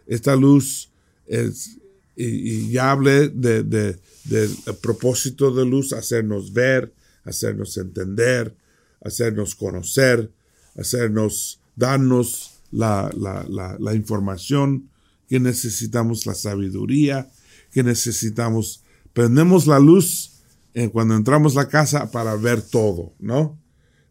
esta 0.06 0.36
luz 0.36 0.90
es, 1.26 1.78
y, 2.16 2.70
ya 2.70 2.90
hablé 2.92 3.28
de, 3.28 3.62
de, 3.62 3.98
del 4.24 4.50
propósito 4.80 5.52
de 5.52 5.64
luz, 5.64 5.92
hacernos 5.92 6.52
ver, 6.52 6.92
hacernos 7.24 7.76
entender, 7.76 8.54
hacernos 9.02 9.54
conocer, 9.54 10.30
hacernos, 10.76 11.60
darnos 11.76 12.52
la, 12.70 13.10
la, 13.16 13.94
información 13.94 14.88
que 15.28 15.40
necesitamos, 15.40 16.26
la 16.26 16.34
sabiduría 16.34 17.30
que 17.72 17.82
necesitamos. 17.82 18.82
Prendemos 19.12 19.66
la 19.66 19.78
luz 19.78 20.32
en 20.74 20.90
cuando 20.90 21.14
entramos 21.14 21.56
a 21.56 21.62
la 21.62 21.68
casa 21.68 22.10
para 22.10 22.34
ver 22.36 22.62
todo, 22.62 23.12
¿no? 23.18 23.58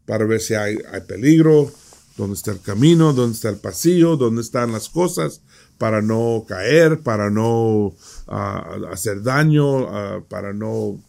Para 0.05 0.25
ver 0.25 0.41
si 0.41 0.53
hay, 0.53 0.77
hay 0.91 1.01
peligro, 1.01 1.72
dónde 2.17 2.36
está 2.36 2.51
el 2.51 2.62
camino, 2.62 3.13
dónde 3.13 3.36
está 3.36 3.50
el 3.50 3.57
pasillo, 3.57 4.17
dónde 4.17 4.41
están 4.41 4.72
las 4.72 4.89
cosas, 4.89 5.41
para 5.84 6.02
no 6.02 6.46
caer, 6.48 7.02
para 7.02 7.30
no 7.30 7.94
ah, 8.28 8.78
hacer 8.90 9.22
daño, 9.22 9.90
ah, 9.90 10.24
para 10.30 10.54
no 10.54 11.04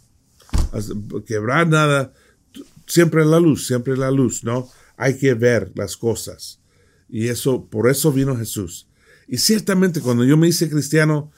quebrar 1.25 1.69
nada. 1.69 2.13
Siempre 2.85 3.25
la 3.25 3.39
luz, 3.39 3.69
siempre 3.69 3.97
la 3.97 4.11
luz, 4.11 4.43
¿no? 4.43 4.69
Hay 4.97 5.17
que 5.17 5.35
ver 5.35 5.71
las 5.77 5.97
cosas. 5.97 6.59
Y 7.09 7.29
eso, 7.29 7.67
por 7.67 7.89
eso 7.89 8.11
vino 8.11 8.37
Jesús. 8.37 8.89
Y 9.29 9.39
ciertamente 9.39 10.01
cuando 10.01 10.25
yo 10.25 10.37
me 10.37 10.49
hice 10.49 10.69
cristiano, 10.69 11.31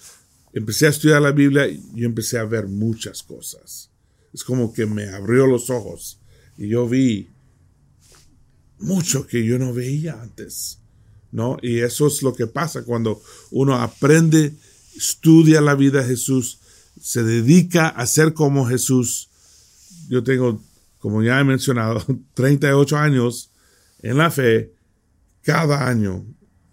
empecé 0.55 0.87
a 0.87 0.89
estudiar 0.89 1.21
la 1.21 1.33
Biblia 1.33 1.69
y 1.69 1.85
yo 1.93 2.07
empecé 2.07 2.39
a 2.39 2.45
ver 2.45 2.69
muchas 2.69 3.23
cosas. 3.23 3.91
Es 4.33 4.45
como 4.45 4.73
que 4.73 4.87
me 4.87 5.11
abrió 5.11 5.47
los 5.47 5.69
ojos 5.69 6.23
y 6.57 6.69
yo 6.69 6.89
vi 6.89 7.29
mucho 8.79 9.27
que 9.27 9.45
yo 9.45 9.59
no 9.59 9.75
veía 9.75 10.23
antes. 10.23 10.81
Y 11.63 11.81
eso 11.81 12.07
es 12.07 12.23
lo 12.23 12.35
que 12.35 12.47
pasa 12.47 12.85
cuando 12.85 13.21
uno 13.51 13.75
aprende, 13.75 14.55
estudia 14.97 15.61
la 15.61 15.75
vida 15.75 16.01
de 16.01 16.09
Jesús, 16.09 16.61
se 17.01 17.23
dedica 17.23 17.89
a 17.89 18.07
ser 18.07 18.33
como 18.33 18.67
Jesús. 18.67 19.29
Yo 20.09 20.23
tengo, 20.23 20.63
como 20.99 21.23
ya 21.23 21.39
he 21.39 21.45
mencionado, 21.45 22.03
38 22.35 22.97
años 22.97 23.51
en 24.01 24.17
la 24.17 24.31
fe. 24.31 24.73
Cada 25.43 25.87
año, 25.89 26.25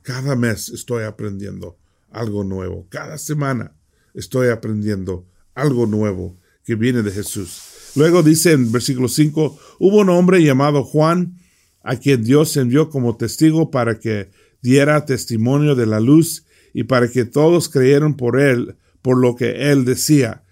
cada 0.02 0.36
mes 0.36 0.70
estoy 0.70 1.04
aprendiendo 1.04 1.78
algo 2.10 2.44
nuevo. 2.44 2.88
Cada 2.90 3.18
semana 3.18 3.76
estoy 4.14 4.48
aprendiendo 4.48 5.28
algo 5.54 5.86
nuevo 5.86 6.38
que 6.64 6.76
viene 6.76 7.04
de 7.04 7.12
Jesús. 7.12 7.62
Luego 7.96 8.24
dice 8.24 8.54
en 8.54 8.72
versículo 8.72 9.08
5, 9.08 9.60
hubo 9.80 9.98
un 9.98 10.10
hombre 10.10 10.42
llamado 10.44 10.84
Juan, 10.84 11.38
a 11.84 11.98
quien 11.98 12.24
Dios 12.24 12.56
envió 12.58 12.90
como 12.90 13.18
testigo 13.18 13.70
para 13.70 14.00
que 14.00 14.32
diera 14.64 15.06
testimonio 15.06 15.76
de 15.76 15.86
la 15.86 16.00
luz 16.00 16.46
y 16.74 16.86
para 16.86 17.10
que 17.10 17.26
todos 17.26 17.70
creyeran 17.70 18.16
por 18.16 18.40
él, 18.40 18.76
por 19.04 19.20
lo 19.20 19.36
que 19.36 19.72
él 19.72 19.86
decía. 19.86 20.44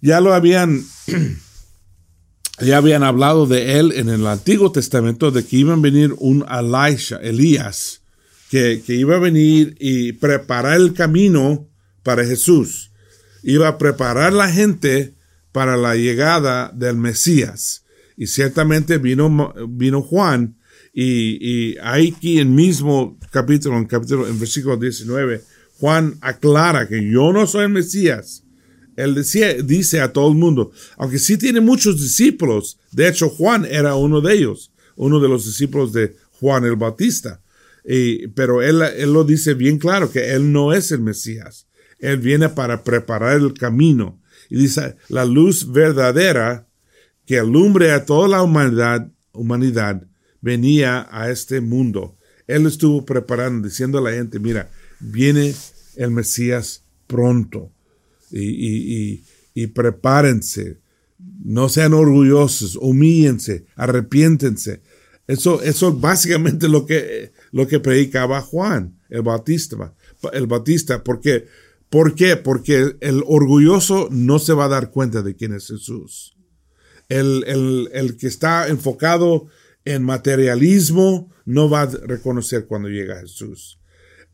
Ya 0.00 0.20
lo 0.20 0.34
habían, 0.34 0.82
ya 2.60 2.78
habían 2.78 3.04
hablado 3.04 3.46
de 3.46 3.78
él 3.78 3.92
en 3.92 4.08
el 4.08 4.26
Antiguo 4.26 4.72
Testamento 4.72 5.30
de 5.30 5.44
que 5.44 5.58
iba 5.58 5.74
a 5.74 5.76
venir 5.76 6.14
un 6.18 6.44
Elisha, 6.50 7.18
Elías, 7.18 8.02
que, 8.50 8.82
que 8.84 8.94
iba 8.94 9.16
a 9.16 9.20
venir 9.20 9.76
y 9.78 10.14
preparar 10.14 10.80
el 10.80 10.94
camino 10.94 11.68
para 12.02 12.24
Jesús. 12.24 12.90
Iba 13.44 13.68
a 13.68 13.78
preparar 13.78 14.32
la 14.32 14.50
gente 14.50 15.14
para 15.52 15.76
la 15.76 15.94
llegada 15.94 16.72
del 16.74 16.96
Mesías. 16.96 17.84
Y 18.16 18.26
ciertamente 18.26 18.98
vino, 18.98 19.54
vino 19.68 20.02
Juan 20.02 20.56
y, 20.92 21.72
y 21.72 21.76
aquí 21.82 22.38
en 22.38 22.54
mismo 22.54 23.18
capítulo, 23.30 23.78
en 23.78 23.86
capítulo, 23.86 24.28
en 24.28 24.38
versículo 24.38 24.76
19, 24.76 25.42
Juan 25.78 26.16
aclara 26.20 26.86
que 26.86 27.10
yo 27.10 27.32
no 27.32 27.46
soy 27.46 27.64
el 27.64 27.70
Mesías. 27.70 28.44
Él 28.96 29.14
decía, 29.14 29.54
dice 29.54 30.00
a 30.00 30.12
todo 30.12 30.28
el 30.28 30.36
mundo, 30.36 30.70
aunque 30.98 31.18
sí 31.18 31.38
tiene 31.38 31.60
muchos 31.60 32.00
discípulos, 32.00 32.78
de 32.90 33.08
hecho 33.08 33.30
Juan 33.30 33.64
era 33.64 33.94
uno 33.94 34.20
de 34.20 34.34
ellos, 34.34 34.70
uno 34.96 35.18
de 35.18 35.28
los 35.28 35.46
discípulos 35.46 35.92
de 35.92 36.14
Juan 36.38 36.64
el 36.64 36.76
Bautista. 36.76 37.40
Pero 38.34 38.62
él, 38.62 38.82
él 38.82 39.12
lo 39.12 39.24
dice 39.24 39.54
bien 39.54 39.78
claro 39.78 40.10
que 40.10 40.32
él 40.32 40.52
no 40.52 40.72
es 40.72 40.92
el 40.92 41.00
Mesías. 41.00 41.66
Él 41.98 42.18
viene 42.18 42.48
para 42.48 42.84
preparar 42.84 43.38
el 43.38 43.54
camino. 43.54 44.20
Y 44.50 44.56
dice, 44.56 44.96
la 45.08 45.24
luz 45.24 45.72
verdadera 45.72 46.68
que 47.26 47.38
alumbre 47.38 47.92
a 47.92 48.04
toda 48.04 48.28
la 48.28 48.42
humanidad, 48.42 49.10
humanidad 49.32 50.06
venía 50.42 51.08
a 51.10 51.30
este 51.30 51.62
mundo. 51.62 52.18
Él 52.46 52.66
estuvo 52.66 53.06
preparando, 53.06 53.66
diciendo 53.66 53.96
a 53.96 54.02
la 54.02 54.10
gente, 54.10 54.38
mira, 54.38 54.70
viene 55.00 55.54
el 55.96 56.10
Mesías 56.10 56.84
pronto 57.06 57.72
y, 58.30 58.40
y, 58.40 59.24
y, 59.54 59.66
prepárense. 59.68 60.80
no 61.44 61.68
sean 61.68 61.94
orgullosos, 61.94 62.76
humíllense, 62.76 63.66
arrepiéntense. 63.76 64.82
Eso, 65.26 65.62
eso 65.62 65.92
básicamente 65.92 66.68
lo 66.68 66.84
que, 66.84 67.32
lo 67.52 67.68
que 67.68 67.78
predicaba 67.80 68.40
Juan, 68.40 68.98
el 69.08 69.22
Bautista, 69.22 69.94
el 70.32 70.46
Bautista, 70.46 71.04
porque, 71.04 71.46
¿por 71.88 72.14
qué? 72.14 72.36
Porque 72.36 72.96
el 73.00 73.22
orgulloso 73.26 74.08
no 74.10 74.38
se 74.38 74.52
va 74.52 74.64
a 74.64 74.68
dar 74.68 74.90
cuenta 74.90 75.22
de 75.22 75.36
quién 75.36 75.54
es 75.54 75.68
Jesús. 75.68 76.36
El, 77.08 77.44
el, 77.46 77.90
el 77.92 78.16
que 78.16 78.26
está 78.26 78.68
enfocado 78.68 79.46
en 79.84 80.02
materialismo 80.02 81.30
no 81.44 81.68
va 81.68 81.82
a 81.82 81.86
reconocer 81.86 82.66
cuando 82.66 82.88
llega 82.88 83.20
Jesús. 83.20 83.78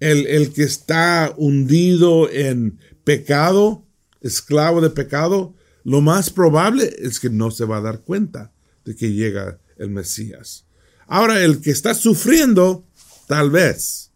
El, 0.01 0.27
el 0.27 0.53
que 0.53 0.63
está 0.63 1.35
hundido 1.37 2.31
en 2.31 2.79
pecado, 3.05 3.87
esclavo 4.21 4.81
de 4.81 4.91
pecado, 4.91 5.55
lo 5.85 6.01
más 6.01 6.31
probable 6.31 6.95
es 6.99 7.19
que 7.19 7.31
no 7.31 7.51
se 7.51 7.65
va 7.65 7.79
a 7.79 7.83
dar 7.83 8.01
cuenta 8.01 8.53
de 8.85 8.95
que 8.95 9.13
llega 9.13 9.59
el 9.79 9.91
Mesías. 9.91 10.67
Ahora, 11.07 11.43
el 11.43 11.61
que 11.63 11.71
está 11.71 11.95
sufriendo, 11.95 12.87
tal 13.27 13.51
vez. 13.51 14.13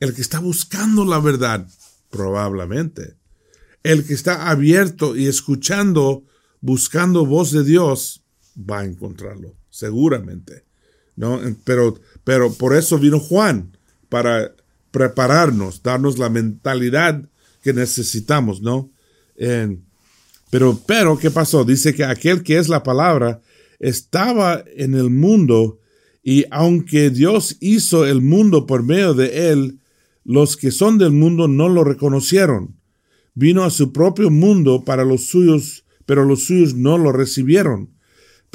El 0.00 0.14
que 0.14 0.22
está 0.22 0.38
buscando 0.38 1.04
la 1.04 1.20
verdad, 1.20 1.68
probablemente. 2.10 3.16
El 3.82 4.06
que 4.06 4.14
está 4.14 4.48
abierto 4.48 5.16
y 5.16 5.26
escuchando, 5.26 6.24
buscando 6.60 7.26
voz 7.26 7.52
de 7.52 7.64
Dios, 7.64 8.24
va 8.58 8.80
a 8.80 8.84
encontrarlo, 8.84 9.54
seguramente. 9.70 10.64
¿no? 11.16 11.40
Pero, 11.64 11.98
pero 12.24 12.52
por 12.52 12.74
eso 12.76 12.98
vino 12.98 13.18
Juan, 13.18 13.76
para 14.08 14.54
prepararnos, 14.90 15.82
darnos 15.82 16.18
la 16.18 16.28
mentalidad 16.28 17.28
que 17.62 17.72
necesitamos, 17.72 18.60
¿no? 18.62 18.90
pero, 20.50 20.80
pero, 20.86 21.18
¿qué 21.18 21.30
pasó? 21.30 21.64
Dice 21.64 21.94
que 21.94 22.04
aquel 22.04 22.42
que 22.42 22.56
es 22.56 22.68
la 22.68 22.82
palabra 22.82 23.42
estaba 23.78 24.64
en 24.76 24.94
el 24.94 25.10
mundo 25.10 25.80
y 26.22 26.44
aunque 26.50 27.10
Dios 27.10 27.56
hizo 27.60 28.06
el 28.06 28.22
mundo 28.22 28.66
por 28.66 28.82
medio 28.82 29.14
de 29.14 29.50
él, 29.50 29.78
los 30.24 30.56
que 30.56 30.70
son 30.70 30.98
del 30.98 31.12
mundo 31.12 31.46
no 31.46 31.68
lo 31.68 31.84
reconocieron. 31.84 32.74
Vino 33.34 33.64
a 33.64 33.70
su 33.70 33.92
propio 33.92 34.30
mundo 34.30 34.84
para 34.84 35.04
los 35.04 35.26
suyos, 35.26 35.84
pero 36.06 36.24
los 36.24 36.44
suyos 36.44 36.74
no 36.74 36.98
lo 36.98 37.12
recibieron. 37.12 37.90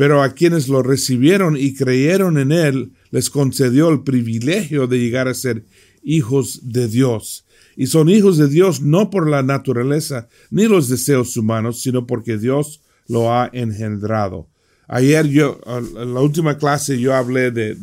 Pero 0.02 0.24
a 0.24 0.34
quienes 0.34 0.68
lo 0.68 0.82
recibieron 0.82 1.56
y 1.56 1.76
creyeron 1.76 2.40
en 2.40 2.52
él, 2.52 2.92
les 3.12 3.30
concedió 3.30 3.88
el 3.90 4.02
privilegio 4.02 4.88
de 4.88 4.98
llegar 4.98 5.28
a 5.28 5.36
ser 5.36 5.64
hijos 6.02 6.62
de 6.64 6.88
Dios. 6.88 7.46
Y 7.76 7.86
son 7.86 8.10
hijos 8.10 8.38
de 8.38 8.48
Dios 8.48 8.82
no 8.82 9.12
por 9.12 9.30
la 9.30 9.44
naturaleza 9.44 10.28
ni 10.50 10.66
los 10.66 10.90
deseos 10.90 11.38
humanos, 11.38 11.84
sino 11.84 12.08
porque 12.08 12.40
Dios 12.40 12.82
lo 13.08 13.32
ha 13.32 13.52
engendrado. 13.54 14.48
Ayer 14.88 15.28
yo, 15.28 15.62
en 15.68 16.16
la 16.16 16.22
última 16.22 16.58
clase 16.58 17.00
yo 17.00 17.14
hablé 17.14 17.52
de, 17.52 17.76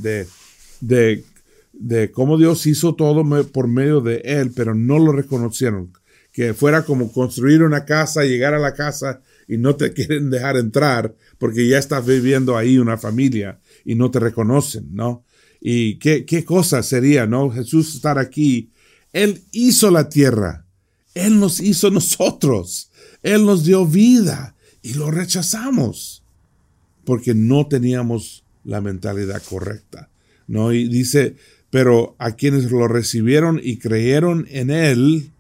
de, 0.81 1.23
de, 1.73 2.11
cómo 2.11 2.37
Dios 2.37 2.67
hizo 2.67 2.97
todo 2.97 3.25
por 3.53 3.69
medio 3.69 4.01
de 4.01 4.23
Él, 4.25 4.51
pero 4.57 4.75
no 4.75 4.99
lo 4.99 5.13
reconocieron. 5.13 5.93
Que 6.33 6.53
fuera 6.53 6.83
como 6.83 7.13
construir 7.13 7.63
una 7.63 7.85
casa, 7.85 8.25
llegar 8.25 8.55
a 8.55 8.59
la 8.59 8.75
casa 8.75 9.21
y 9.49 9.57
no 9.57 9.75
te 9.75 9.93
quieren 9.95 10.31
dejar 10.31 10.57
entrar 10.57 11.15
porque 11.39 11.67
ya 11.67 11.79
estás 11.79 12.07
viviendo 12.07 12.57
ahí 12.57 12.79
una 12.79 12.99
familia 12.99 13.59
y 13.85 13.95
no 13.95 14.11
te 14.11 14.21
reconocen, 14.21 14.89
¿no? 14.93 15.25
Y 15.61 15.99
qué, 15.99 16.25
qué 16.25 16.45
cosa 16.45 16.83
sería, 16.83 17.27
¿no? 17.27 17.51
Jesús 17.51 17.95
estar 17.95 18.19
aquí. 18.19 18.71
Él 19.13 19.43
hizo 19.51 19.91
la 19.91 20.09
tierra. 20.09 20.67
Él 21.15 21.41
nos 21.41 21.59
hizo 21.59 21.91
nosotros. 21.91 22.91
Él 23.23 23.45
nos 23.45 23.65
dio 23.65 23.85
vida 23.87 24.55
y 24.83 24.95
lo 24.95 25.11
rechazamos 25.11 26.23
porque 27.05 27.35
no 27.35 27.67
teníamos 27.67 28.45
la 28.65 28.81
mentalidad 28.81 29.43
correcta. 29.43 30.11
¿no? 30.47 30.73
Y 30.73 30.89
dice, 30.89 31.37
pero 31.71 32.17
a 32.19 32.33
quienes 32.33 32.71
lo 32.71 32.89
recibieron 32.89 33.61
y 33.63 33.79
creyeron 33.79 34.47
en 34.51 34.71
él, 34.71 35.31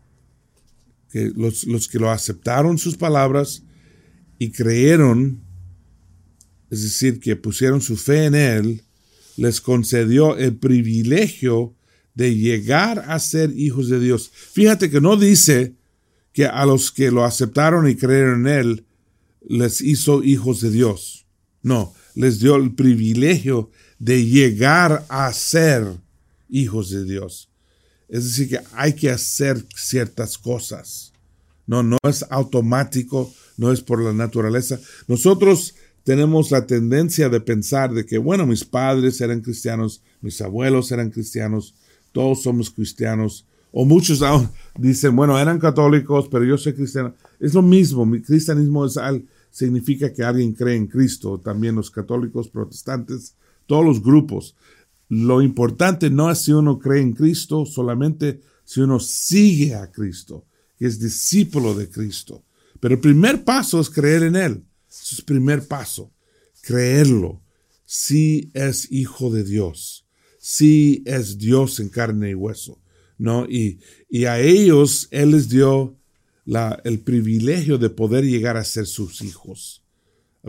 que 1.11 1.33
los, 1.35 1.65
los 1.65 1.89
que 1.89 1.99
lo 1.99 2.11
aceptaron 2.11 2.79
sus 2.79 2.97
palabras 2.97 3.63
y 4.39 4.51
creyeron, 4.51 5.43
es 6.71 6.83
decir, 6.83 7.21
que 7.21 7.37
pusieron 7.37 7.81
su 7.81 7.97
fe 7.97 8.27
en 8.27 8.35
él, 8.35 8.83
les 9.37 9.61
concedió 9.61 10.37
el 10.37 10.57
privilegio 10.57 11.75
de 12.15 12.35
llegar 12.35 13.05
a 13.09 13.19
ser 13.19 13.53
hijos 13.57 13.89
de 13.89 14.01
Dios. 14.01 14.31
Fíjate 14.33 14.91
que 14.91 15.01
no 15.01 15.17
dice 15.17 15.75
que 16.33 16.47
a 16.47 16.67
los 16.67 16.91
que 16.91 17.11
lo 17.11 17.25
aceptaron 17.25 17.89
y 17.89 17.95
creyeron 17.95 18.47
en 18.47 18.55
él, 18.55 18.87
les 19.49 19.81
hizo 19.81 20.23
hijos 20.23 20.61
de 20.61 20.71
Dios. 20.71 21.27
No, 21.63 21.95
les 22.15 22.41
dio 22.41 22.57
el 22.57 22.75
privilegio 22.75 23.71
de 23.99 24.25
llegar 24.25 25.07
a 25.09 25.33
ser 25.33 25.85
hijos 26.49 26.91
de 26.91 27.05
Dios. 27.05 27.49
Es 28.09 28.25
decir, 28.25 28.49
que 28.49 28.61
hay 28.73 28.95
que 28.95 29.11
hacer 29.11 29.65
ciertas 29.77 30.39
cosas. 30.39 31.13
No, 31.69 31.85
no 31.85 31.99
es 32.03 32.25
automático, 32.31 33.33
no 33.57 33.71
es 33.71 33.81
por 33.81 34.03
la 34.03 34.13
naturaleza. 34.13 34.81
Nosotros 35.07 35.77
tenemos 36.03 36.51
la 36.51 36.67
tendencia 36.67 37.29
de 37.29 37.41
pensar 37.41 37.93
de 37.93 38.07
que, 38.07 38.19
bueno, 38.19 38.47
mis 38.47 38.65
padres 38.65 39.21
eran 39.21 39.43
cristianos, 39.43 40.03
mis 40.23 40.41
abuelos 40.41 40.91
eran 40.91 41.11
cristianos, 41.11 41.75
todos 42.13 42.43
somos 42.43 42.71
cristianos, 42.71 43.45
o 43.71 43.85
muchos 43.85 44.25
dicen, 44.79 45.15
bueno, 45.15 45.39
eran 45.39 45.59
católicos, 45.59 46.29
pero 46.31 46.45
yo 46.45 46.57
soy 46.57 46.73
cristiano. 46.73 47.15
Es 47.39 47.53
lo 47.53 47.63
mismo, 47.63 48.07
mi 48.07 48.23
cristianismo 48.23 48.87
es 48.87 48.97
al, 48.97 49.25
significa 49.51 50.13
que 50.13 50.25
alguien 50.25 50.55
cree 50.55 50.77
en 50.77 50.87
Cristo, 50.87 51.39
también 51.39 51.75
los 51.75 51.91
católicos, 51.91 52.49
protestantes, 52.49 53.35
todos 53.67 53.85
los 53.85 54.03
grupos. 54.03 54.57
Lo 55.11 55.43
importante 55.43 56.11
no 56.11 56.31
es 56.31 56.39
si 56.39 56.53
uno 56.53 56.79
cree 56.79 57.03
en 57.03 57.13
Cristo, 57.13 57.67
solamente 57.67 58.41
si 58.65 58.81
uno 58.81 58.99
sigue 59.01 59.75
a 59.75 59.91
Cristo, 59.91 60.45
es 60.87 60.99
discípulo 60.99 61.75
de 61.75 61.89
Cristo. 61.89 62.45
Pero 62.81 62.95
el 62.95 63.01
primer 63.01 63.45
paso 63.45 63.81
es 63.81 63.91
creer 63.91 64.23
en 64.23 64.37
Él. 64.37 64.65
Es 64.89 65.19
el 65.19 65.25
primer 65.25 65.67
paso, 65.67 66.13
creerlo. 66.63 67.43
Si 67.85 68.51
es 68.55 68.91
hijo 68.93 69.31
de 69.31 69.45
Dios, 69.45 70.07
si 70.39 71.03
es 71.07 71.39
Dios 71.39 71.81
en 71.81 71.89
carne 71.89 72.31
y 72.31 72.35
hueso, 72.35 72.79
¿no? 73.17 73.47
Y, 73.47 73.81
y 74.09 74.27
a 74.27 74.41
ellos 74.41 75.09
Él 75.11 75.33
les 75.33 75.49
dio 75.49 75.97
el 76.85 77.01
privilegio 77.01 77.79
de 77.79 77.91
poder 77.91 78.25
llegar 78.25 78.57
a 78.57 78.65
ser 78.65 78.87
sus 78.87 79.21
hijos, 79.23 79.83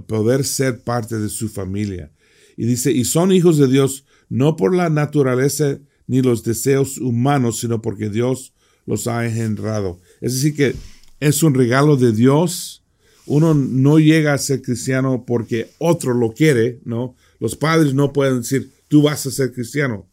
poder 0.07 0.45
ser 0.45 0.81
parte 0.81 1.17
de 1.17 1.29
su 1.29 1.49
familia. 1.49 2.11
Y 2.55 2.65
dice, 2.65 2.91
y 2.91 3.05
son 3.05 3.31
hijos 3.31 3.57
de 3.57 3.67
Dios 3.67 4.05
no 4.29 4.55
por 4.55 4.75
la 4.75 4.89
naturaleza 4.89 5.79
ni 6.07 6.21
los 6.21 6.43
deseos 6.43 6.97
humanos, 6.97 7.59
sino 7.59 7.81
porque 7.81 8.09
Dios 8.09 8.53
los 8.85 9.07
ha 9.07 9.25
engendrado. 9.25 9.99
Es 10.21 10.33
decir, 10.33 10.55
que 10.55 10.75
es 11.19 11.43
un 11.43 11.53
regalo 11.53 11.97
de 11.97 12.11
Dios. 12.11 12.83
Uno 13.25 13.53
no 13.53 13.99
llega 13.99 14.33
a 14.33 14.37
ser 14.37 14.61
cristiano 14.61 15.23
porque 15.25 15.69
otro 15.77 16.13
lo 16.13 16.33
quiere, 16.33 16.79
¿no? 16.83 17.15
Los 17.39 17.55
padres 17.55 17.93
no 17.93 18.11
pueden 18.11 18.41
decir, 18.41 18.71
tú 18.87 19.03
vas 19.03 19.25
a 19.25 19.31
ser 19.31 19.53
cristiano. 19.53 20.07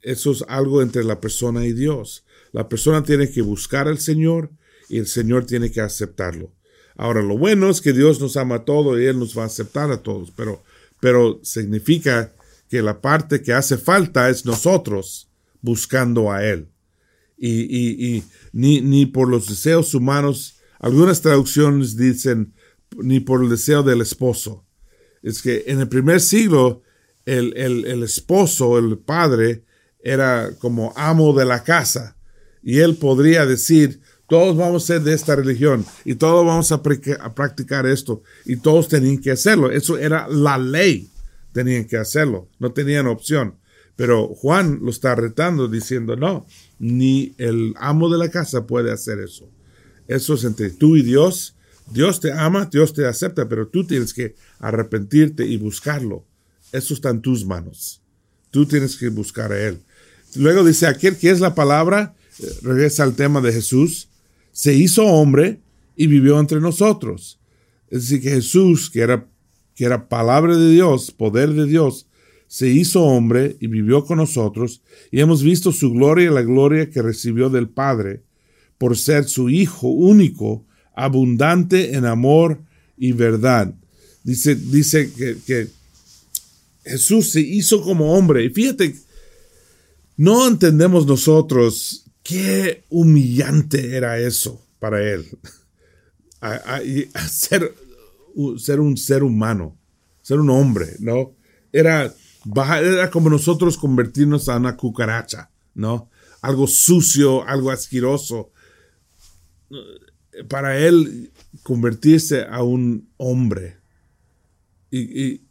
Eso 0.00 0.32
es 0.32 0.44
algo 0.48 0.80
entre 0.80 1.04
la 1.04 1.20
persona 1.20 1.66
y 1.66 1.72
Dios. 1.72 2.24
La 2.52 2.68
persona 2.68 3.02
tiene 3.02 3.30
que 3.30 3.42
buscar 3.42 3.88
al 3.88 3.98
Señor 3.98 4.50
y 4.88 4.98
el 4.98 5.06
Señor 5.06 5.44
tiene 5.44 5.70
que 5.70 5.80
aceptarlo. 5.80 6.50
Ahora, 6.96 7.22
lo 7.22 7.36
bueno 7.38 7.68
es 7.68 7.80
que 7.80 7.92
Dios 7.92 8.20
nos 8.20 8.36
ama 8.36 8.56
a 8.56 8.64
todos 8.64 8.98
y 8.98 9.04
Él 9.04 9.18
nos 9.18 9.36
va 9.36 9.42
a 9.42 9.46
aceptar 9.46 9.90
a 9.92 10.02
todos, 10.02 10.32
pero, 10.34 10.64
pero 11.00 11.40
significa 11.42 12.32
que 12.68 12.82
la 12.82 13.00
parte 13.00 13.42
que 13.42 13.52
hace 13.52 13.76
falta 13.76 14.28
es 14.28 14.44
nosotros 14.44 15.28
buscando 15.60 16.32
a 16.32 16.44
Él. 16.44 16.68
Y, 17.40 18.24
ni, 18.52 19.06
por 19.06 19.28
los 19.28 19.48
deseos 19.48 19.94
humanos, 19.94 20.56
algunas 20.80 21.20
traducciones 21.20 21.96
dicen, 21.96 22.52
ni 22.96 23.20
por 23.20 23.42
el 23.42 23.48
deseo 23.48 23.82
del 23.82 24.00
esposo. 24.00 24.64
Es 25.22 25.42
que 25.42 25.64
en 25.66 25.80
el 25.80 25.88
primer 25.88 26.20
siglo, 26.20 26.82
el 27.24 28.02
esposo, 28.02 28.78
el 28.78 28.98
padre, 28.98 29.64
era 30.00 30.50
como 30.58 30.92
amo 30.96 31.32
de 31.32 31.44
la 31.44 31.62
casa. 31.62 32.16
Y 32.62 32.78
él 32.78 32.96
podría 32.96 33.46
decir, 33.46 34.00
todos 34.28 34.56
vamos 34.56 34.84
a 34.84 34.86
ser 34.86 35.02
de 35.02 35.14
esta 35.14 35.36
religión 35.36 35.86
y 36.04 36.14
todos 36.14 36.44
vamos 36.44 36.70
a, 36.70 36.82
practicar 36.82 37.86
esto 37.86 38.22
y 38.44 38.56
todos 38.56 38.88
tenían 38.88 39.18
que 39.18 39.30
hacerlo. 39.30 39.70
Eso 39.70 39.96
era 39.96 40.28
la 40.28 40.58
ley, 40.58 41.10
tenían 41.52 41.86
que 41.86 41.96
hacerlo, 41.96 42.48
no 42.58 42.72
tenían 42.72 43.06
opción. 43.06 43.57
Pero 43.98 44.28
Juan 44.28 44.78
lo 44.80 44.90
está 44.90 45.16
retando 45.16 45.66
diciendo, 45.66 46.14
no, 46.14 46.46
ni 46.78 47.34
el 47.36 47.74
amo 47.78 48.08
de 48.08 48.16
la 48.16 48.30
casa 48.30 48.64
puede 48.64 48.92
hacer 48.92 49.18
eso. 49.18 49.50
Eso 50.06 50.34
es 50.34 50.44
entre 50.44 50.70
tú 50.70 50.94
y 50.94 51.02
Dios. 51.02 51.56
Dios 51.90 52.20
te 52.20 52.30
ama, 52.30 52.68
Dios 52.70 52.94
te 52.94 53.04
acepta, 53.06 53.48
pero 53.48 53.66
tú 53.66 53.84
tienes 53.84 54.14
que 54.14 54.36
arrepentirte 54.60 55.44
y 55.48 55.56
buscarlo. 55.56 56.24
Eso 56.70 56.94
está 56.94 57.10
en 57.10 57.22
tus 57.22 57.44
manos. 57.44 58.00
Tú 58.52 58.66
tienes 58.66 58.96
que 58.96 59.08
buscar 59.08 59.50
a 59.50 59.60
Él. 59.66 59.80
Luego 60.36 60.62
dice, 60.62 60.86
aquel 60.86 61.16
que 61.16 61.30
es 61.30 61.40
la 61.40 61.56
palabra, 61.56 62.14
eh, 62.38 62.46
regresa 62.62 63.02
al 63.02 63.16
tema 63.16 63.40
de 63.40 63.52
Jesús, 63.52 64.10
se 64.52 64.74
hizo 64.74 65.06
hombre 65.06 65.58
y 65.96 66.06
vivió 66.06 66.38
entre 66.38 66.60
nosotros. 66.60 67.40
Es 67.90 68.02
decir, 68.02 68.22
que 68.22 68.30
Jesús, 68.30 68.90
que 68.90 69.00
era, 69.00 69.26
que 69.74 69.86
era 69.86 70.08
palabra 70.08 70.56
de 70.56 70.70
Dios, 70.70 71.10
poder 71.10 71.52
de 71.54 71.66
Dios, 71.66 72.06
se 72.48 72.68
hizo 72.68 73.02
hombre 73.04 73.56
y 73.60 73.66
vivió 73.66 74.04
con 74.04 74.18
nosotros, 74.18 74.82
y 75.12 75.20
hemos 75.20 75.42
visto 75.42 75.70
su 75.70 75.92
gloria 75.92 76.30
y 76.30 76.34
la 76.34 76.42
gloria 76.42 76.90
que 76.90 77.02
recibió 77.02 77.50
del 77.50 77.68
Padre, 77.68 78.22
por 78.78 78.96
ser 78.96 79.24
su 79.28 79.50
Hijo 79.50 79.88
único, 79.88 80.64
abundante 80.94 81.94
en 81.94 82.06
amor 82.06 82.60
y 82.96 83.12
verdad. 83.12 83.72
Dice, 84.24 84.54
dice 84.56 85.12
que, 85.46 85.68
Jesús 86.84 87.30
se 87.30 87.40
hizo 87.40 87.82
como 87.82 88.14
hombre. 88.14 88.44
Y 88.44 88.48
fíjate, 88.48 88.94
no 90.16 90.48
entendemos 90.48 91.06
nosotros 91.06 92.06
qué 92.22 92.84
humillante 92.88 93.94
era 93.94 94.18
eso 94.18 94.64
para 94.78 95.02
él. 95.02 95.26
ser, 97.30 97.74
ser, 98.56 98.80
un 98.80 98.96
ser 98.96 99.22
humano, 99.22 99.76
ser 100.22 100.40
un 100.40 100.48
hombre, 100.50 100.96
¿no? 100.98 101.34
Era, 101.72 102.14
era 102.54 103.10
como 103.10 103.30
nosotros 103.30 103.76
convertirnos 103.76 104.48
a 104.48 104.56
una 104.56 104.76
cucaracha, 104.76 105.50
¿no? 105.74 106.10
Algo 106.40 106.66
sucio, 106.66 107.46
algo 107.46 107.70
asqueroso. 107.70 108.52
Para 110.48 110.78
él, 110.78 111.32
convertirse 111.62 112.44
a 112.44 112.62
un 112.62 113.08
hombre 113.16 113.78
y, 114.90 115.42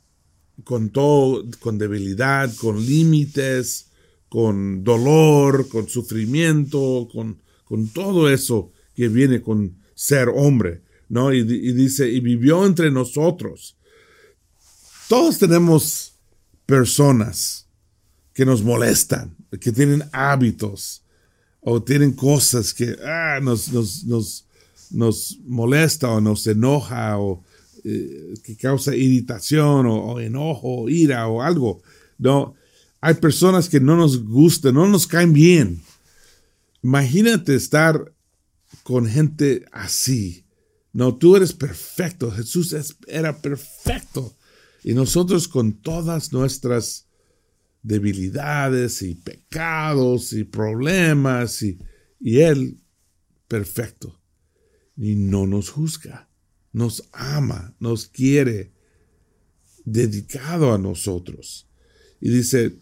con 0.63 0.89
todo, 0.89 1.45
con 1.59 1.77
debilidad, 1.77 2.53
con 2.55 2.83
límites, 2.83 3.91
con 4.29 4.83
dolor, 4.83 5.67
con 5.69 5.87
sufrimiento, 5.87 7.07
con, 7.11 7.41
con 7.63 7.89
todo 7.89 8.29
eso 8.29 8.71
que 8.95 9.07
viene 9.07 9.41
con 9.41 9.77
ser 9.93 10.29
hombre, 10.29 10.83
¿no? 11.09 11.33
Y, 11.33 11.43
dice, 11.43 12.09
y 12.09 12.19
vivió 12.19 12.65
entre 12.65 12.91
nosotros. 12.91 13.77
Todos 15.07 15.37
tenemos 15.37 16.16
personas 16.67 17.65
que 18.33 18.45
nos 18.45 18.61
molestan, 18.61 19.35
que 19.59 19.71
tienen 19.71 20.03
hábitos 20.11 21.01
o 21.61 21.81
tienen 21.81 22.13
cosas 22.13 22.71
que 22.71 22.95
ah, 23.03 23.39
nos, 23.41 23.69
nos, 23.69 24.03
nos, 24.03 24.45
nos, 24.91 25.39
molesta 25.43 26.11
o 26.11 26.21
nos 26.21 26.45
enoja 26.45 27.17
o 27.17 27.43
eh, 27.83 28.35
que 28.43 28.55
causa 28.55 28.95
irritación 28.95 29.87
o, 29.87 30.19
enojo 30.19 30.87
ira 30.87 31.27
o 31.27 31.41
algo. 31.41 31.81
No, 32.19 32.53
hay 33.01 33.15
personas 33.15 33.69
que 33.69 33.79
no 33.79 33.95
nos 33.95 34.23
gustan, 34.23 34.75
no 34.75 34.87
nos 34.87 35.07
caen 35.07 35.33
bien. 35.33 35.81
Imagínate 36.83 37.55
estar 37.55 38.13
con 38.83 39.07
gente 39.07 39.65
así. 39.71 40.45
No, 40.93 41.15
tú 41.15 41.35
eres 41.35 41.53
perfecto. 41.53 42.29
Jesús 42.31 42.75
era 43.07 43.41
perfecto. 43.41 44.35
Y 44.87 44.93
nosotros 44.93 45.49
con 45.49 45.81
todas 45.81 46.31
nuestras 46.31 47.09
debilidades 47.83 49.01
y 49.01 49.15
pecados 49.15 50.31
y 50.31 50.45
problemas 50.45 51.61
y, 51.61 51.77
y 52.21 52.37
Él 52.39 52.77
perfecto. 53.49 54.17
Y 54.95 55.15
no 55.15 55.45
nos 55.45 55.71
juzga. 55.71 56.29
Nos 56.71 57.09
ama, 57.11 57.75
nos 57.81 58.07
quiere, 58.07 58.71
dedicado 59.83 60.73
a 60.73 60.77
nosotros. 60.77 61.67
Y 62.21 62.29
dice, 62.29 62.77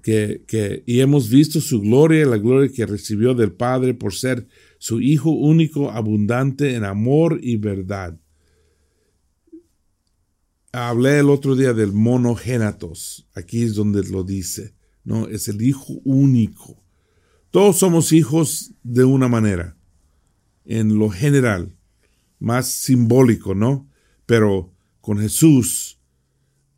que, 0.00 0.84
y 0.86 1.00
hemos 1.00 1.28
visto 1.28 1.60
su 1.60 1.80
gloria, 1.80 2.24
la 2.24 2.38
gloria 2.38 2.70
que 2.72 2.86
recibió 2.86 3.34
del 3.34 3.50
Padre 3.50 3.94
por 3.94 4.14
ser 4.14 4.46
su 4.78 5.00
Hijo 5.00 5.32
único, 5.32 5.90
abundante 5.90 6.76
en 6.76 6.84
amor 6.84 7.40
y 7.42 7.56
verdad. 7.56 8.16
Hablé 10.74 11.18
el 11.18 11.28
otro 11.28 11.54
día 11.54 11.74
del 11.74 11.92
monogénatos, 11.92 13.28
aquí 13.34 13.62
es 13.62 13.74
donde 13.74 14.02
lo 14.04 14.24
dice, 14.24 14.74
¿no? 15.04 15.28
Es 15.28 15.48
el 15.48 15.60
Hijo 15.60 16.00
único. 16.02 16.82
Todos 17.50 17.78
somos 17.78 18.10
hijos 18.12 18.72
de 18.82 19.04
una 19.04 19.28
manera, 19.28 19.76
en 20.64 20.98
lo 20.98 21.10
general, 21.10 21.76
más 22.38 22.68
simbólico, 22.68 23.54
¿no? 23.54 23.86
Pero 24.24 24.74
con 25.02 25.18
Jesús 25.18 26.00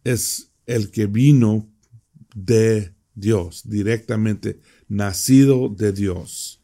es 0.03 0.51
el 0.67 0.91
que 0.91 1.07
vino 1.07 1.71
de 2.35 2.97
Dios, 3.15 3.63
directamente 3.65 4.59
nacido 4.89 5.69
de 5.69 5.93
Dios. 5.93 6.61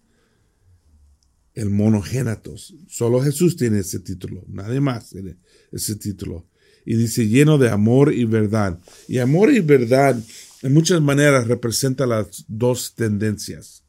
El 1.54 1.70
monogénatos. 1.70 2.74
Solo 2.88 3.22
Jesús 3.22 3.56
tiene 3.56 3.78
ese 3.78 4.00
título, 4.00 4.44
nadie 4.48 4.80
más 4.80 5.10
tiene 5.10 5.36
ese 5.70 5.94
título. 5.94 6.49
Y 6.84 6.96
dice 6.96 7.28
lleno 7.28 7.58
de 7.58 7.70
amor 7.70 8.12
y 8.12 8.24
verdad. 8.24 8.78
Y 9.08 9.18
amor 9.18 9.52
y 9.52 9.60
verdad 9.60 10.16
en 10.62 10.74
muchas 10.74 11.00
maneras 11.00 11.46
representa 11.46 12.06
las 12.06 12.44
dos 12.48 12.94
tendencias. 12.94 13.84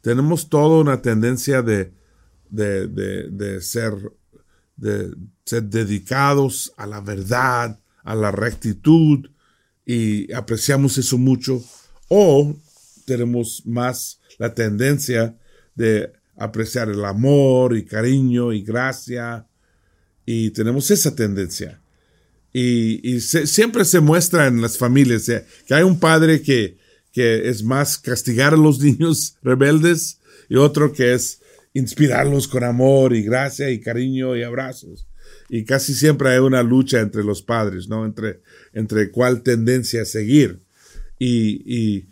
Tenemos 0.00 0.48
toda 0.48 0.80
una 0.80 1.00
tendencia 1.00 1.62
de, 1.62 1.92
de, 2.50 2.88
de 2.88 3.60
ser, 3.60 3.94
de 4.76 5.14
ser 5.44 5.64
dedicados 5.64 6.72
a 6.76 6.86
la 6.86 7.00
verdad, 7.00 7.78
a 8.04 8.14
la 8.14 8.30
rectitud, 8.30 9.30
y 9.84 10.32
apreciamos 10.32 10.96
eso 10.98 11.18
mucho 11.18 11.62
o 12.08 12.56
tenemos 13.04 13.62
más 13.66 14.20
la 14.38 14.54
tendencia 14.54 15.36
de 15.74 16.12
apreciar 16.36 16.88
el 16.88 17.04
amor 17.04 17.76
y 17.76 17.84
cariño 17.84 18.52
y 18.52 18.62
gracia. 18.62 19.46
Y 20.24 20.50
tenemos 20.50 20.90
esa 20.90 21.14
tendencia. 21.14 21.81
Y, 22.52 23.20
siempre 23.20 23.84
se 23.84 24.00
muestra 24.00 24.46
en 24.46 24.60
las 24.60 24.76
familias 24.76 25.30
que 25.66 25.74
hay 25.74 25.82
un 25.82 25.98
padre 25.98 26.42
que, 26.42 26.76
es 27.14 27.62
más 27.62 27.98
castigar 27.98 28.54
a 28.54 28.56
los 28.56 28.80
niños 28.80 29.36
rebeldes 29.42 30.18
y 30.48 30.56
otro 30.56 30.92
que 30.92 31.14
es 31.14 31.40
inspirarlos 31.74 32.48
con 32.48 32.64
amor 32.64 33.14
y 33.14 33.22
gracia 33.22 33.70
y 33.70 33.80
cariño 33.80 34.36
y 34.36 34.42
abrazos. 34.42 35.06
Y 35.48 35.64
casi 35.64 35.94
siempre 35.94 36.30
hay 36.30 36.38
una 36.38 36.62
lucha 36.62 37.00
entre 37.00 37.24
los 37.24 37.42
padres, 37.42 37.88
¿no? 37.88 38.04
Entre, 38.04 38.40
entre 38.72 39.10
cuál 39.10 39.42
tendencia 39.42 40.04
seguir. 40.04 40.60
Y, 41.18 42.08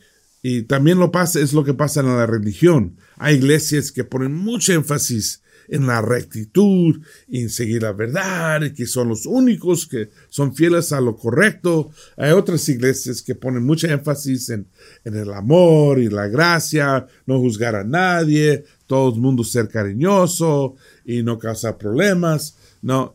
también 0.69 0.99
lo 0.99 1.11
pasa, 1.11 1.41
es 1.41 1.53
lo 1.53 1.65
que 1.65 1.75
pasa 1.75 2.01
en 2.01 2.07
la 2.07 2.27
religión. 2.27 2.97
Hay 3.17 3.37
iglesias 3.37 3.93
que 3.93 4.05
ponen 4.05 4.35
mucho 4.35 4.73
énfasis 4.73 5.43
en 5.71 5.87
la 5.87 6.03
rectitud 6.03 7.01
en 7.31 7.49
seguir 7.49 7.83
la 7.83 7.93
verdad, 7.93 8.63
y 8.63 8.75
que 8.75 8.87
son 8.87 9.09
los 9.09 9.25
únicos 9.25 9.87
que 9.87 10.11
son 10.29 10.55
fieles 10.55 10.93
a 10.93 11.01
lo 11.01 11.17
correcto. 11.17 11.91
Hay 12.17 12.33
otras 12.33 12.69
iglesias 12.69 13.23
que 13.23 13.37
ponen 13.37 13.65
mucho 13.65 13.87
énfasis 13.87 14.51
en, 14.51 14.67
en 15.05 15.17
el 15.17 15.33
amor 15.33 16.01
y 16.01 16.09
la 16.09 16.27
gracia, 16.27 17.07
no 17.25 17.39
juzgar 17.39 17.77
a 17.77 17.85
nadie, 17.85 18.65
todo 18.87 19.15
el 19.15 19.21
mundo 19.21 19.45
ser 19.45 19.69
cariñoso 19.69 20.75
y 21.05 21.23
no 21.23 21.39
causar 21.39 21.79
problemas. 21.79 22.57
No, 22.83 23.15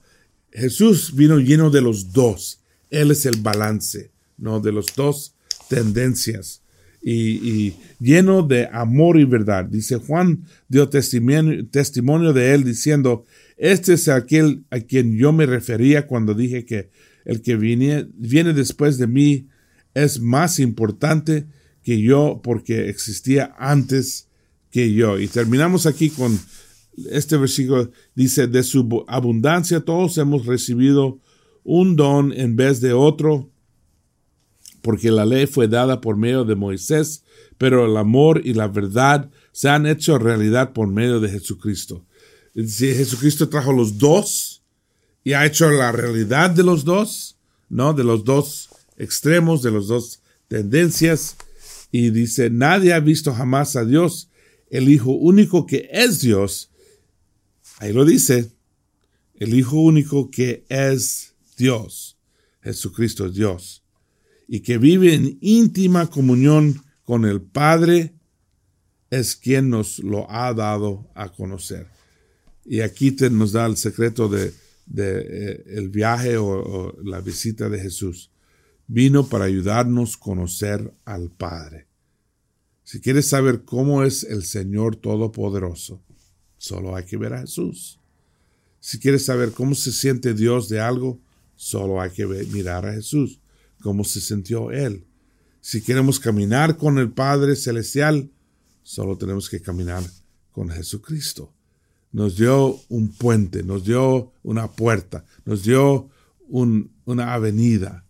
Jesús 0.52 1.14
vino 1.14 1.40
lleno 1.40 1.70
de 1.70 1.82
los 1.82 2.14
dos. 2.14 2.62
Él 2.90 3.12
es 3.12 3.26
el 3.26 3.42
balance, 3.42 4.12
¿no? 4.38 4.62
De 4.62 4.72
los 4.72 4.88
dos 4.96 5.36
tendencias 5.68 6.62
y, 7.08 7.76
lleno 8.00 8.42
de 8.42 8.68
amor 8.72 9.20
y 9.20 9.26
verdad. 9.26 9.66
Dice 9.66 9.98
Juan 9.98 10.46
dio 10.68 10.90
testimonio, 10.90 11.68
testimonio 11.68 12.34
de 12.34 12.54
él 12.54 12.64
diciendo, 12.64 13.26
este 13.58 13.94
es 13.94 14.08
aquel 14.08 14.66
a 14.72 14.80
quien 14.80 15.16
yo 15.16 15.32
me 15.32 15.46
refería 15.46 16.08
cuando 16.08 16.34
dije 16.34 16.66
que 16.66 16.90
el 17.24 17.42
que 17.42 17.58
viene, 17.58 18.08
viene 18.16 18.54
después 18.54 18.98
de 18.98 19.08
mí 19.08 19.48
es 19.94 20.20
más 20.20 20.60
importante 20.60 21.46
que 21.84 22.02
yo 22.02 22.42
porque 22.44 22.90
existía 22.90 23.54
antes 23.60 24.28
que 24.72 24.92
yo. 24.92 25.20
Y 25.20 25.28
terminamos 25.28 25.86
aquí 25.86 26.10
con 26.10 26.38
este 27.12 27.38
versículo. 27.38 27.92
Dice, 28.16 28.48
de 28.48 28.64
su 28.64 29.06
abundancia 29.08 29.80
todos 29.82 30.18
hemos 30.18 30.48
recibido 30.48 31.20
un 31.64 31.96
don 31.96 32.34
en 32.34 32.56
vez 32.56 32.82
de 32.82 32.94
otro 32.94 33.52
porque 34.86 35.10
la 35.10 35.26
ley 35.26 35.48
fue 35.48 35.68
dada 35.68 36.00
por 36.00 36.16
medio 36.16 36.46
de 36.46 36.54
Moisés, 36.54 37.24
pero 37.58 37.88
el 37.88 37.98
amor 37.98 38.42
y 38.46 38.54
la 38.54 38.68
verdad 38.68 39.32
se 39.52 39.68
han 39.68 39.88
hecho 39.88 40.20
realidad 40.20 40.74
por 40.74 40.88
medio 40.88 41.20
de 41.20 41.28
Jesucristo. 41.28 42.06
Si 42.54 42.94
Jesucristo 42.94 43.50
trajo 43.50 43.74
los 43.74 43.98
dos 43.98 44.62
y 45.24 45.34
ha 45.34 45.44
hecho 45.44 45.72
la 45.72 45.92
realidad 45.92 46.52
de 46.52 46.62
los 46.62 46.86
dos, 46.86 47.36
¿no? 47.68 47.96
De 47.96 48.04
los 48.04 48.26
dos 48.26 48.70
extremos, 48.96 49.64
de 49.64 49.72
las 49.72 49.88
dos 49.88 50.22
tendencias. 50.48 51.36
Y 51.92 52.12
dice, 52.12 52.52
nadie 52.52 52.94
ha 52.94 53.00
visto 53.00 53.34
jamás 53.34 53.76
a 53.76 53.86
Dios, 53.86 54.30
el 54.70 54.88
Hijo 54.88 55.14
único 55.14 55.66
que 55.66 55.90
es 55.92 56.22
Dios. 56.22 56.70
Ahí 57.80 57.92
lo 57.92 58.06
dice, 58.06 58.52
el 59.34 59.56
Hijo 59.56 59.78
único 59.78 60.30
que 60.30 60.64
es 60.70 61.34
Dios. 61.58 62.20
Jesucristo 62.62 63.26
es 63.26 63.34
Dios 63.34 63.82
y 64.48 64.62
que 64.62 64.78
vive 64.78 65.14
en 65.14 65.38
íntima 65.42 66.08
comunión 66.08 66.84
con 67.04 67.26
el 67.26 67.42
Padre, 67.42 68.14
es 69.10 69.36
quien 69.36 69.70
nos 69.70 70.00
lo 70.00 70.30
ha 70.30 70.54
dado 70.54 71.10
a 71.16 71.30
conocer. 71.30 71.88
Y 72.66 72.82
aquí 72.82 73.12
te, 73.12 73.30
nos 73.30 73.52
da 73.52 73.66
el 73.66 73.78
secreto 73.78 74.28
de, 74.28 74.54
de 74.86 75.64
el 75.68 75.90
viaje 75.90 76.38
o, 76.38 76.96
la 77.04 77.22
visita 77.22 77.70
de 77.70 77.80
Jesús. 77.80 78.32
Vino 78.88 79.28
para 79.28 79.46
ayudarnos 79.46 80.16
a 80.16 80.20
conocer 80.20 80.94
al 81.06 81.32
Padre. 81.32 81.88
Si 82.84 83.00
quieres 83.00 83.28
saber 83.28 83.64
cómo 83.66 84.04
es 84.04 84.24
el 84.24 84.44
Señor 84.44 84.96
Todopoderoso, 84.96 86.04
solo 86.58 86.96
hay 86.96 87.06
que 87.06 87.18
ver 87.18 87.34
a 87.34 87.42
Jesús. 87.42 88.00
Si 88.80 89.00
quieres 89.00 89.26
saber 89.26 89.52
cómo 89.52 89.74
se 89.74 89.92
siente 89.92 90.36
Dios 90.36 90.70
de 90.70 90.80
algo, 90.80 91.20
solo 91.56 92.00
hay 92.00 92.12
que 92.12 92.28
mirar 92.28 92.86
a 92.86 92.94
Jesús, 92.94 93.40
cómo 93.86 94.04
se 94.04 94.20
sintió 94.20 94.72
Él. 94.72 95.06
Si 95.62 95.80
queremos 95.80 96.20
caminar 96.20 96.76
con 96.76 96.98
el 96.98 97.12
Padre 97.12 97.56
Celestial, 97.56 98.32
solo 98.82 99.16
tenemos 99.16 99.48
que 99.48 99.62
caminar 99.62 100.02
con 100.52 100.72
Jesucristo. 100.72 101.54
Nos 102.12 102.36
dio 102.36 102.80
un 102.90 103.10
puente, 103.10 103.62
nos 103.62 103.86
dio 103.86 104.34
una 104.42 104.72
puerta, 104.72 105.24
nos 105.46 105.62
dio 105.62 106.10
una 106.50 107.32
avenida 107.36 108.04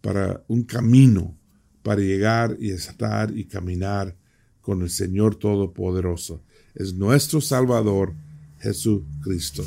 para 0.00 0.42
un 0.48 0.64
camino 0.64 1.38
para 1.84 2.00
llegar 2.00 2.56
y 2.58 2.72
estar 2.72 3.30
y 3.30 3.44
caminar 3.44 4.16
con 4.60 4.82
el 4.82 4.90
Señor 4.90 5.36
Todopoderoso. 5.36 6.42
Es 6.74 6.94
nuestro 6.94 7.40
Salvador 7.40 8.12
Jesucristo. 8.58 9.64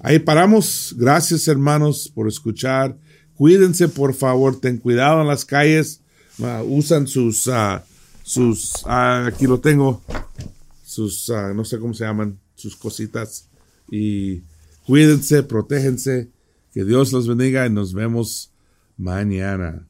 Ahí 0.00 0.18
paramos. 0.18 0.94
Gracias 0.96 1.48
hermanos 1.48 2.10
por 2.14 2.26
escuchar. 2.28 2.96
Cuídense 3.38 3.88
por 3.88 4.14
favor, 4.14 4.60
ten 4.60 4.78
cuidado 4.78 5.20
en 5.20 5.28
las 5.28 5.44
calles. 5.44 6.00
Uh, 6.40 6.60
usan 6.76 7.06
sus, 7.06 7.46
uh, 7.46 7.78
sus, 8.24 8.82
uh, 8.84 9.28
aquí 9.28 9.46
lo 9.46 9.60
tengo, 9.60 10.02
sus, 10.84 11.30
no 11.54 11.64
sé 11.64 11.78
cómo 11.78 11.94
se 11.94 12.04
llaman, 12.04 12.36
sus 12.56 12.74
cositas. 12.74 13.48
Y 13.92 14.42
cuídense, 14.84 15.44
protéjense. 15.44 16.32
Que 16.72 16.84
Dios 16.84 17.12
los 17.12 17.28
bendiga 17.28 17.64
y 17.64 17.70
nos 17.70 17.94
vemos 17.94 18.50
mañana. 18.96 19.86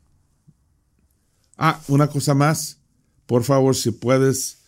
Ah, 1.57 1.81
una 1.89 2.07
cosa 2.09 2.35
más. 2.35 2.79
Por 3.25 3.45
favor, 3.45 3.75
si 3.75 3.93
puedes 3.93 4.59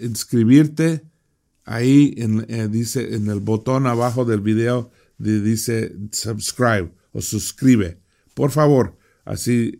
inscribirte 0.00 1.04
ahí 1.64 2.14
en, 2.16 2.44
eh, 2.48 2.66
dice 2.68 3.14
en 3.14 3.30
el 3.30 3.38
botón 3.38 3.86
abajo 3.86 4.24
del 4.24 4.40
video 4.40 4.90
dice 5.18 5.94
subscribe 6.10 6.90
o 7.12 7.20
suscribe. 7.20 8.00
Por 8.34 8.50
favor, 8.50 8.96
así 9.24 9.78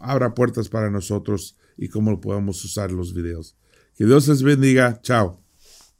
abra 0.00 0.34
puertas 0.34 0.68
para 0.68 0.90
nosotros 0.90 1.56
y 1.76 1.88
cómo 1.88 2.20
podemos 2.20 2.64
usar 2.64 2.90
los 2.90 3.14
videos. 3.14 3.56
Que 3.96 4.06
Dios 4.06 4.28
les 4.28 4.42
bendiga. 4.42 5.00
Chao. 5.02 5.43